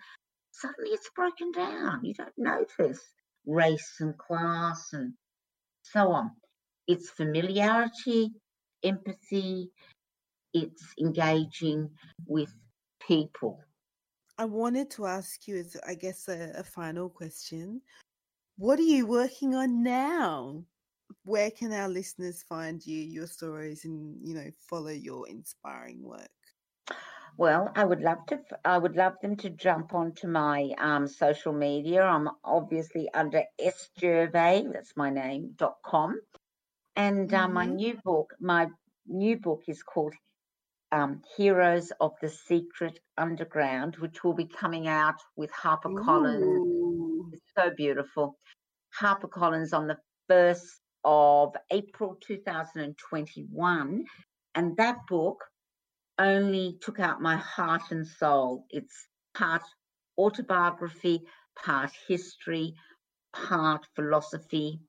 Suddenly 0.52 0.90
it's 0.90 1.10
broken 1.14 1.52
down. 1.52 2.04
You 2.04 2.14
don't 2.14 2.32
notice 2.36 3.00
race 3.46 3.96
and 4.00 4.16
class 4.16 4.92
and 4.92 5.14
so 5.82 6.12
on. 6.12 6.30
It's 6.86 7.10
familiarity, 7.10 8.32
empathy, 8.82 9.70
it's 10.52 10.84
engaging 11.00 11.90
with 12.26 12.52
people. 13.06 13.60
I 14.38 14.44
wanted 14.44 14.90
to 14.92 15.06
ask 15.06 15.46
you, 15.46 15.56
as 15.58 15.76
I 15.86 15.94
guess, 15.94 16.28
a, 16.28 16.52
a 16.56 16.64
final 16.64 17.08
question. 17.08 17.80
What 18.56 18.78
are 18.78 18.82
you 18.82 19.06
working 19.06 19.54
on 19.54 19.82
now? 19.82 20.64
Where 21.24 21.50
can 21.50 21.72
our 21.72 21.88
listeners 21.88 22.42
find 22.42 22.84
you, 22.86 22.98
your 22.98 23.26
stories, 23.26 23.84
and 23.84 24.26
you 24.26 24.34
know 24.34 24.50
follow 24.68 24.90
your 24.90 25.28
inspiring 25.28 26.02
work? 26.02 26.30
Well, 27.36 27.70
I 27.74 27.84
would 27.84 28.00
love 28.00 28.26
to. 28.28 28.40
I 28.64 28.78
would 28.78 28.96
love 28.96 29.14
them 29.22 29.36
to 29.38 29.50
jump 29.50 29.94
onto 29.94 30.28
my 30.28 30.72
um, 30.78 31.06
social 31.06 31.52
media. 31.52 32.02
I'm 32.02 32.28
obviously 32.44 33.08
under 33.12 33.44
S 33.58 33.90
Gervay, 34.00 34.72
that's 34.72 34.96
my 34.96 35.10
name. 35.10 35.52
dot 35.56 35.76
com, 35.84 36.20
and 36.96 37.32
uh, 37.34 37.48
my 37.48 37.66
Mhm. 37.66 37.76
new 37.76 37.98
book. 38.04 38.34
My 38.40 38.68
new 39.06 39.38
book 39.38 39.62
is 39.68 39.82
called 39.82 40.14
um, 40.92 41.22
Heroes 41.36 41.92
of 42.00 42.12
the 42.20 42.28
Secret 42.28 43.00
Underground, 43.16 43.96
which 43.96 44.22
will 44.24 44.34
be 44.34 44.46
coming 44.46 44.86
out 44.88 45.20
with 45.36 45.50
HarperCollins. 45.52 46.62
Ooh. 46.64 47.30
It's 47.32 47.50
so 47.56 47.70
beautiful. 47.76 48.38
HarperCollins 49.00 49.72
on 49.76 49.88
the 49.88 49.98
first 50.28 50.80
of 51.04 51.54
April 51.70 52.16
2021, 52.20 54.04
and 54.54 54.76
that 54.76 54.98
book 55.08 55.44
only 56.18 56.78
took 56.80 57.00
out 57.00 57.22
my 57.22 57.36
heart 57.36 57.82
and 57.90 58.06
soul. 58.06 58.66
It's 58.70 59.08
part 59.34 59.62
autobiography, 60.18 61.22
part 61.56 61.90
history, 62.08 62.74
part 63.34 63.86
philosophy, 63.96 64.80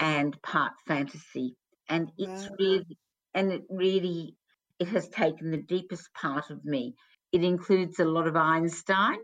and 0.00 0.40
part 0.42 0.72
fantasy. 0.86 1.56
And 1.88 2.10
it's 2.18 2.48
Wow. 2.48 2.58
really, 2.58 2.98
and 3.34 3.52
it 3.52 3.62
really, 3.70 4.36
it 4.78 4.88
has 4.88 5.08
taken 5.10 5.50
the 5.50 5.62
deepest 5.62 6.12
part 6.14 6.50
of 6.50 6.64
me. 6.64 6.94
It 7.32 7.44
includes 7.44 7.98
a 8.00 8.04
lot 8.04 8.28
of 8.28 8.36
Einstein. 8.36 9.18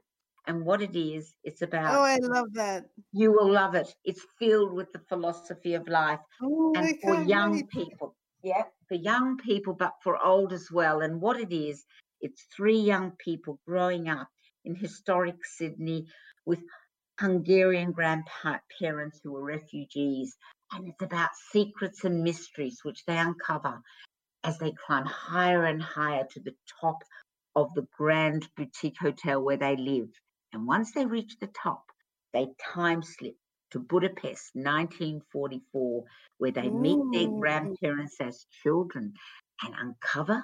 And 0.46 0.64
what 0.64 0.82
it 0.82 0.96
is, 0.96 1.34
it's 1.44 1.62
oh, 1.62 1.66
about, 1.66 1.94
Oh, 1.98 2.02
I 2.02 2.18
love 2.18 2.52
that. 2.54 2.84
you 3.12 3.32
will 3.32 3.50
love 3.50 3.74
it. 3.74 3.92
It's 4.04 4.24
filled 4.38 4.72
with 4.72 4.92
the 4.92 5.00
philosophy 5.08 5.74
of 5.74 5.88
life 5.88 6.20
Oh, 6.42 6.72
and 6.76 7.00
for 7.00 7.22
young 7.22 7.66
people. 7.66 8.14
Yeah, 8.42 8.62
for 8.88 8.94
young 8.94 9.38
people, 9.38 9.74
but 9.74 9.94
for 10.02 10.22
old 10.24 10.52
as 10.52 10.70
well. 10.70 11.00
And 11.00 11.20
what 11.20 11.40
it 11.40 11.52
is, 11.52 11.84
it's 12.20 12.46
three 12.54 12.78
young 12.78 13.12
people 13.18 13.58
growing 13.66 14.08
up 14.08 14.28
in 14.64 14.74
historic 14.74 15.44
Sydney 15.44 16.06
with 16.44 16.60
Hungarian 17.18 17.92
grandparents 17.92 19.20
who 19.24 19.32
were 19.32 19.44
refugees. 19.44 20.36
And 20.72 20.88
it's 20.88 21.02
about 21.02 21.30
secrets 21.50 22.04
and 22.04 22.22
mysteries 22.22 22.80
which 22.82 23.04
they 23.06 23.18
uncover 23.18 23.80
as 24.44 24.58
they 24.58 24.72
climb 24.86 25.06
higher 25.06 25.64
and 25.64 25.82
higher 25.82 26.24
to 26.32 26.40
the 26.40 26.54
top 26.80 26.98
of 27.56 27.72
the 27.74 27.86
grand 27.96 28.46
boutique 28.56 28.98
hotel 29.00 29.42
where 29.42 29.56
they 29.56 29.76
live. 29.76 30.08
And 30.56 30.66
once 30.66 30.92
they 30.92 31.04
reach 31.04 31.36
the 31.38 31.48
top, 31.48 31.84
they 32.32 32.46
time 32.72 33.02
slip 33.02 33.36
to 33.72 33.78
Budapest, 33.78 34.52
1944, 34.54 36.04
where 36.38 36.50
they 36.50 36.70
meet 36.70 36.98
their 37.12 37.28
grandparents 37.28 38.16
as 38.20 38.46
children 38.62 39.12
and 39.62 39.74
uncover 39.78 40.42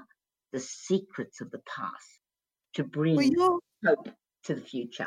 the 0.52 0.60
secrets 0.60 1.40
of 1.40 1.50
the 1.50 1.60
past 1.60 2.20
to 2.74 2.84
bring 2.84 3.22
your 3.22 3.58
hope 3.86 4.10
to 4.44 4.54
the 4.54 4.60
future. 4.60 5.06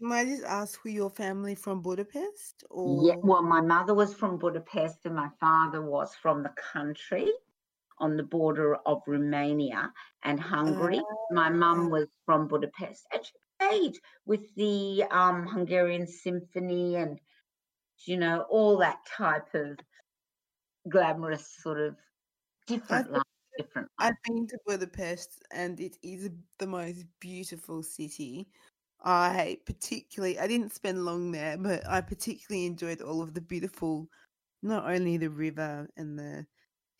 might 0.00 0.22
I 0.22 0.24
just 0.24 0.42
ask 0.42 0.82
were 0.82 0.90
your 0.90 1.10
family 1.10 1.54
from 1.54 1.80
Budapest 1.80 2.64
Yeah, 2.72 3.14
well, 3.22 3.44
my 3.44 3.60
mother 3.60 3.94
was 3.94 4.14
from 4.14 4.38
Budapest 4.38 4.98
and 5.04 5.14
my 5.14 5.28
father 5.38 5.80
was 5.80 6.12
from 6.16 6.42
the 6.42 6.52
country 6.72 7.30
on 8.00 8.16
the 8.16 8.24
border 8.24 8.74
of 8.84 9.00
Romania 9.06 9.92
and 10.24 10.40
Hungary. 10.40 11.00
my 11.30 11.50
mum 11.50 11.86
ah. 11.86 11.88
was 11.88 12.08
from 12.26 12.48
Budapest 12.48 13.06
and 13.12 13.24
she 13.24 13.32
played 13.58 13.98
with 14.26 14.54
the 14.56 15.04
um, 15.10 15.46
Hungarian 15.46 16.06
symphony 16.06 16.96
and, 16.96 17.20
you 18.06 18.16
know, 18.18 18.42
all 18.50 18.78
that 18.78 19.06
type 19.06 19.54
of 19.54 19.78
glamorous 20.88 21.46
sort 21.62 21.80
of 21.80 21.96
different 22.66 23.10
life, 23.10 23.22
different 23.58 23.88
life. 24.00 24.12
I've 24.12 24.22
been 24.24 24.46
to 24.48 24.58
Budapest 24.66 25.42
and 25.52 25.80
it 25.80 25.96
is 26.02 26.30
the 26.58 26.66
most 26.66 27.06
beautiful 27.20 27.82
city. 27.82 28.48
I 29.04 29.58
particularly 29.66 30.38
I 30.38 30.46
didn't 30.48 30.72
spend 30.74 31.04
long 31.04 31.32
there, 31.32 31.58
but 31.58 31.86
I 31.88 32.00
particularly 32.02 32.66
enjoyed 32.66 33.02
all 33.02 33.22
of 33.22 33.34
the 33.34 33.40
beautiful 33.42 34.08
not 34.62 34.90
only 34.90 35.18
the 35.18 35.30
river 35.30 35.88
and 35.96 36.18
the 36.18 36.46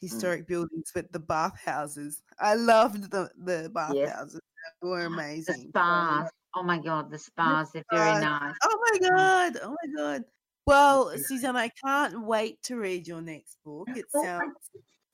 historic 0.00 0.46
buildings, 0.48 0.92
but 0.94 1.12
the 1.12 1.20
bathhouses. 1.20 2.22
I 2.40 2.54
loved 2.56 3.10
the 3.12 3.30
the 3.38 3.70
bathhouses. 3.74 4.40
They 4.82 4.88
were 4.88 5.04
The 5.46 5.54
amazing. 5.54 5.74
Spas. 5.74 6.30
Oh 6.56 6.62
my 6.62 6.78
God, 6.78 7.10
the 7.10 7.18
spas, 7.18 7.72
they're 7.72 7.84
very 7.90 8.14
nice. 8.14 8.54
Oh 8.62 8.78
my 8.92 8.98
Mm. 8.98 9.16
god! 9.16 9.58
Oh 9.62 9.76
my 9.82 9.92
god! 9.96 10.24
Well. 10.66 11.16
Susanne, 11.18 11.56
I 11.56 11.68
can't 11.68 12.24
wait 12.24 12.62
to 12.64 12.76
read 12.76 13.06
your 13.08 13.20
next 13.20 13.58
book. 13.64 13.88
It 13.94 14.10
sounds 14.10 14.54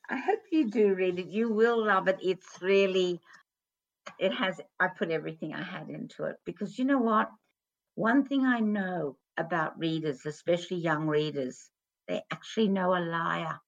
I 0.08 0.16
hope 0.18 0.40
you 0.50 0.68
do 0.68 0.94
read 0.94 1.18
it. 1.18 1.28
You 1.28 1.50
will 1.52 1.84
love 1.84 2.08
it. 2.08 2.18
It's 2.20 2.60
really, 2.60 3.20
it 4.18 4.32
has, 4.32 4.60
I 4.80 4.88
put 4.88 5.10
everything 5.10 5.54
I 5.54 5.62
had 5.62 5.88
into 5.88 6.24
it 6.24 6.36
because 6.44 6.78
you 6.78 6.84
know 6.84 6.98
what? 6.98 7.30
One 7.94 8.24
thing 8.26 8.44
I 8.44 8.60
know 8.60 9.16
about 9.36 9.78
readers, 9.78 10.26
especially 10.26 10.78
young 10.78 11.06
readers, 11.06 11.70
they 12.08 12.22
actually 12.32 12.68
know 12.68 12.94
a 12.96 13.00
liar. 13.00 13.58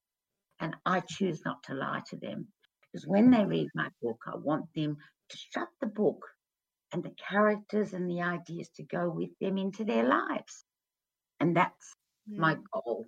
And 0.60 0.76
I 0.84 1.00
choose 1.00 1.42
not 1.44 1.62
to 1.64 1.74
lie 1.74 2.02
to 2.10 2.16
them 2.16 2.48
because 2.82 3.06
when 3.06 3.30
they 3.30 3.44
read 3.44 3.68
my 3.74 3.88
book, 4.00 4.18
I 4.26 4.36
want 4.36 4.66
them 4.74 4.96
to 5.30 5.36
shut 5.36 5.68
the 5.80 5.86
book 5.86 6.24
and 6.92 7.02
the 7.02 7.14
characters 7.30 7.94
and 7.94 8.10
the 8.10 8.22
ideas 8.22 8.70
to 8.76 8.84
go 8.84 9.10
with 9.10 9.30
them 9.40 9.58
into 9.58 9.84
their 9.84 10.04
lives. 10.04 10.64
And 11.40 11.56
that's 11.56 11.94
my 12.36 12.56
Mm. 12.56 12.64
goal. 12.72 13.06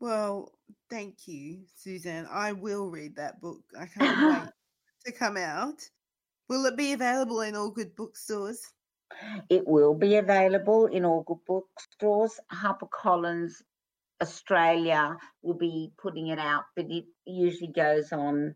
Well, 0.00 0.52
thank 0.90 1.28
you, 1.28 1.66
Susanne. 1.76 2.26
I 2.26 2.52
will 2.52 2.90
read 2.90 3.16
that 3.16 3.40
book. 3.40 3.64
I 3.78 3.86
can't 3.86 4.20
wait 4.20 4.52
to 5.06 5.12
come 5.12 5.36
out. 5.36 5.90
Will 6.48 6.66
it 6.66 6.76
be 6.76 6.92
available 6.92 7.40
in 7.42 7.56
all 7.56 7.70
good 7.70 7.96
bookstores? 7.96 8.72
It 9.50 9.66
will 9.66 9.94
be 9.94 10.16
available 10.16 10.86
in 10.86 11.04
all 11.04 11.22
good 11.22 11.44
bookstores. 11.46 12.40
HarperCollins 12.52 13.62
Australia 14.22 15.18
will 15.42 15.54
be 15.58 15.92
putting 15.98 16.28
it 16.28 16.38
out, 16.38 16.64
but 16.76 16.86
it 16.90 17.06
usually 17.26 17.72
goes 17.72 18.12
on. 18.12 18.54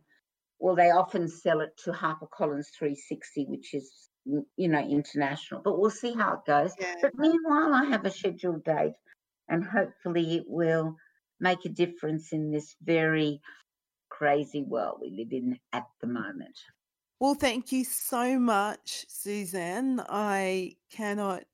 Well, 0.58 0.76
they 0.76 0.90
often 0.90 1.28
sell 1.28 1.60
it 1.60 1.76
to 1.84 1.92
HarperCollins 1.92 2.68
360, 2.78 3.46
which 3.48 3.74
is 3.74 4.08
you 4.24 4.68
know 4.68 4.80
international. 4.80 5.60
But 5.62 5.78
we'll 5.78 5.90
see 5.90 6.14
how 6.14 6.34
it 6.34 6.46
goes. 6.46 6.72
Yeah. 6.78 6.94
But 7.02 7.12
meanwhile, 7.16 7.74
I 7.74 7.84
have 7.84 8.04
a 8.04 8.10
scheduled 8.10 8.64
date, 8.64 8.94
and 9.48 9.64
hopefully, 9.64 10.36
it 10.36 10.44
will 10.46 10.96
make 11.40 11.64
a 11.64 11.68
difference 11.68 12.32
in 12.32 12.50
this 12.50 12.76
very 12.82 13.40
crazy 14.08 14.62
world 14.62 14.98
we 15.02 15.10
live 15.10 15.32
in 15.32 15.58
at 15.72 15.86
the 16.00 16.06
moment. 16.06 16.56
Well, 17.20 17.34
thank 17.34 17.72
you 17.72 17.84
so 17.84 18.38
much, 18.38 19.06
Susanne. 19.08 20.00
I 20.08 20.76
cannot 20.90 21.44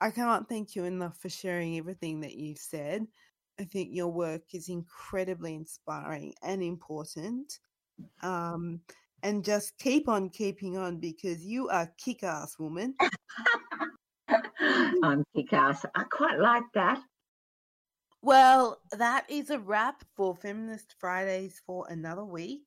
I 0.00 0.10
can't 0.10 0.48
thank 0.48 0.76
you 0.76 0.84
enough 0.84 1.16
for 1.18 1.30
sharing 1.30 1.78
everything 1.78 2.20
that 2.20 2.34
you've 2.34 2.58
said. 2.58 3.06
I 3.58 3.64
think 3.64 3.90
your 3.92 4.08
work 4.08 4.42
is 4.52 4.68
incredibly 4.68 5.54
inspiring 5.54 6.34
and 6.42 6.62
important. 6.62 7.58
Um, 8.22 8.80
and 9.22 9.44
just 9.44 9.78
keep 9.78 10.08
on 10.08 10.28
keeping 10.28 10.76
on 10.76 10.98
because 10.98 11.44
you 11.44 11.68
are 11.68 11.90
kick 11.98 12.22
ass 12.22 12.58
woman. 12.58 12.94
I'm 15.02 15.24
kick-ass. 15.34 15.84
I 15.94 16.04
quite 16.04 16.38
like 16.38 16.64
that. 16.74 17.00
Well, 18.22 18.80
that 18.92 19.26
is 19.28 19.50
a 19.50 19.58
wrap 19.58 20.02
for 20.16 20.34
Feminist 20.34 20.94
Fridays 20.98 21.60
for 21.66 21.86
another 21.90 22.24
week. 22.24 22.64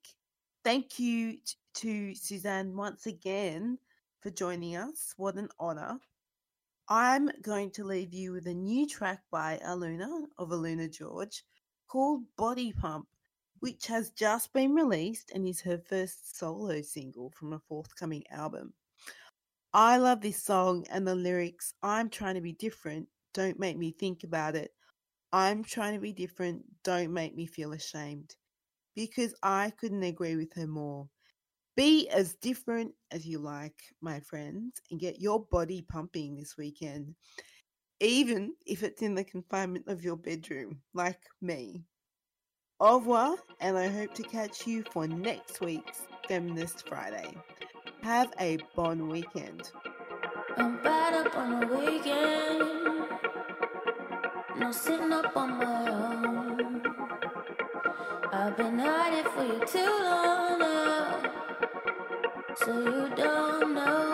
Thank 0.64 0.98
you 0.98 1.32
t- 1.32 1.54
to 1.74 2.14
Susanne 2.14 2.76
once 2.76 3.06
again 3.06 3.78
for 4.20 4.30
joining 4.30 4.76
us. 4.76 5.14
What 5.16 5.34
an 5.34 5.48
honor. 5.58 5.98
I'm 6.88 7.28
going 7.42 7.70
to 7.72 7.84
leave 7.84 8.14
you 8.14 8.32
with 8.32 8.46
a 8.46 8.54
new 8.54 8.86
track 8.86 9.20
by 9.30 9.60
Aluna 9.66 10.26
of 10.38 10.50
Aluna 10.50 10.90
George 10.90 11.42
called 11.88 12.22
Body 12.36 12.72
Pump, 12.72 13.06
which 13.60 13.86
has 13.86 14.10
just 14.10 14.52
been 14.52 14.74
released 14.74 15.32
and 15.34 15.46
is 15.46 15.60
her 15.60 15.78
first 15.78 16.38
solo 16.38 16.80
single 16.82 17.30
from 17.30 17.52
a 17.52 17.60
forthcoming 17.68 18.24
album. 18.30 18.72
I 19.72 19.98
love 19.98 20.20
this 20.20 20.42
song 20.42 20.86
and 20.90 21.06
the 21.06 21.14
lyrics 21.14 21.74
I'm 21.82 22.08
trying 22.08 22.36
to 22.36 22.40
be 22.40 22.52
different, 22.54 23.08
don't 23.34 23.58
make 23.58 23.76
me 23.76 23.92
think 23.92 24.24
about 24.24 24.56
it. 24.56 24.72
I'm 25.32 25.62
trying 25.62 25.94
to 25.94 26.00
be 26.00 26.12
different, 26.12 26.64
don't 26.84 27.12
make 27.12 27.36
me 27.36 27.46
feel 27.46 27.72
ashamed. 27.72 28.34
Because 28.96 29.34
I 29.42 29.72
couldn't 29.78 30.02
agree 30.02 30.36
with 30.36 30.54
her 30.54 30.66
more. 30.66 31.08
Be 31.76 32.08
as 32.08 32.34
different 32.34 32.92
as 33.12 33.26
you 33.26 33.38
like, 33.38 33.80
my 34.00 34.18
friends, 34.20 34.80
and 34.90 34.98
get 34.98 35.20
your 35.20 35.44
body 35.44 35.82
pumping 35.82 36.34
this 36.34 36.56
weekend, 36.56 37.14
even 38.00 38.54
if 38.66 38.82
it's 38.82 39.02
in 39.02 39.14
the 39.14 39.22
confinement 39.22 39.86
of 39.86 40.02
your 40.02 40.16
bedroom, 40.16 40.80
like 40.94 41.20
me. 41.40 41.84
Au 42.80 42.98
revoir, 42.98 43.34
and 43.60 43.76
I 43.76 43.88
hope 43.88 44.14
to 44.14 44.22
catch 44.22 44.64
you 44.64 44.84
for 44.92 45.08
next 45.08 45.60
week's 45.60 46.02
Feminist 46.28 46.88
Friday. 46.88 47.34
Have 48.02 48.32
a 48.38 48.58
bon 48.76 49.08
weekend. 49.08 49.72
I'm 50.56 50.80
bad 50.84 51.26
up 51.26 51.36
on 51.36 51.58
the 51.58 51.66
weekend. 51.66 53.08
no 54.60 54.70
sitting 54.70 55.12
up 55.12 55.36
on 55.36 55.58
my 55.58 55.90
own. 55.90 56.82
I've 58.32 58.56
been 58.56 58.78
for 58.78 59.44
you 59.44 59.66
too 59.66 59.98
long 60.04 60.60
now, 60.60 61.22
so 62.64 62.78
you 62.78 63.12
don't 63.16 63.74
know. 63.74 64.07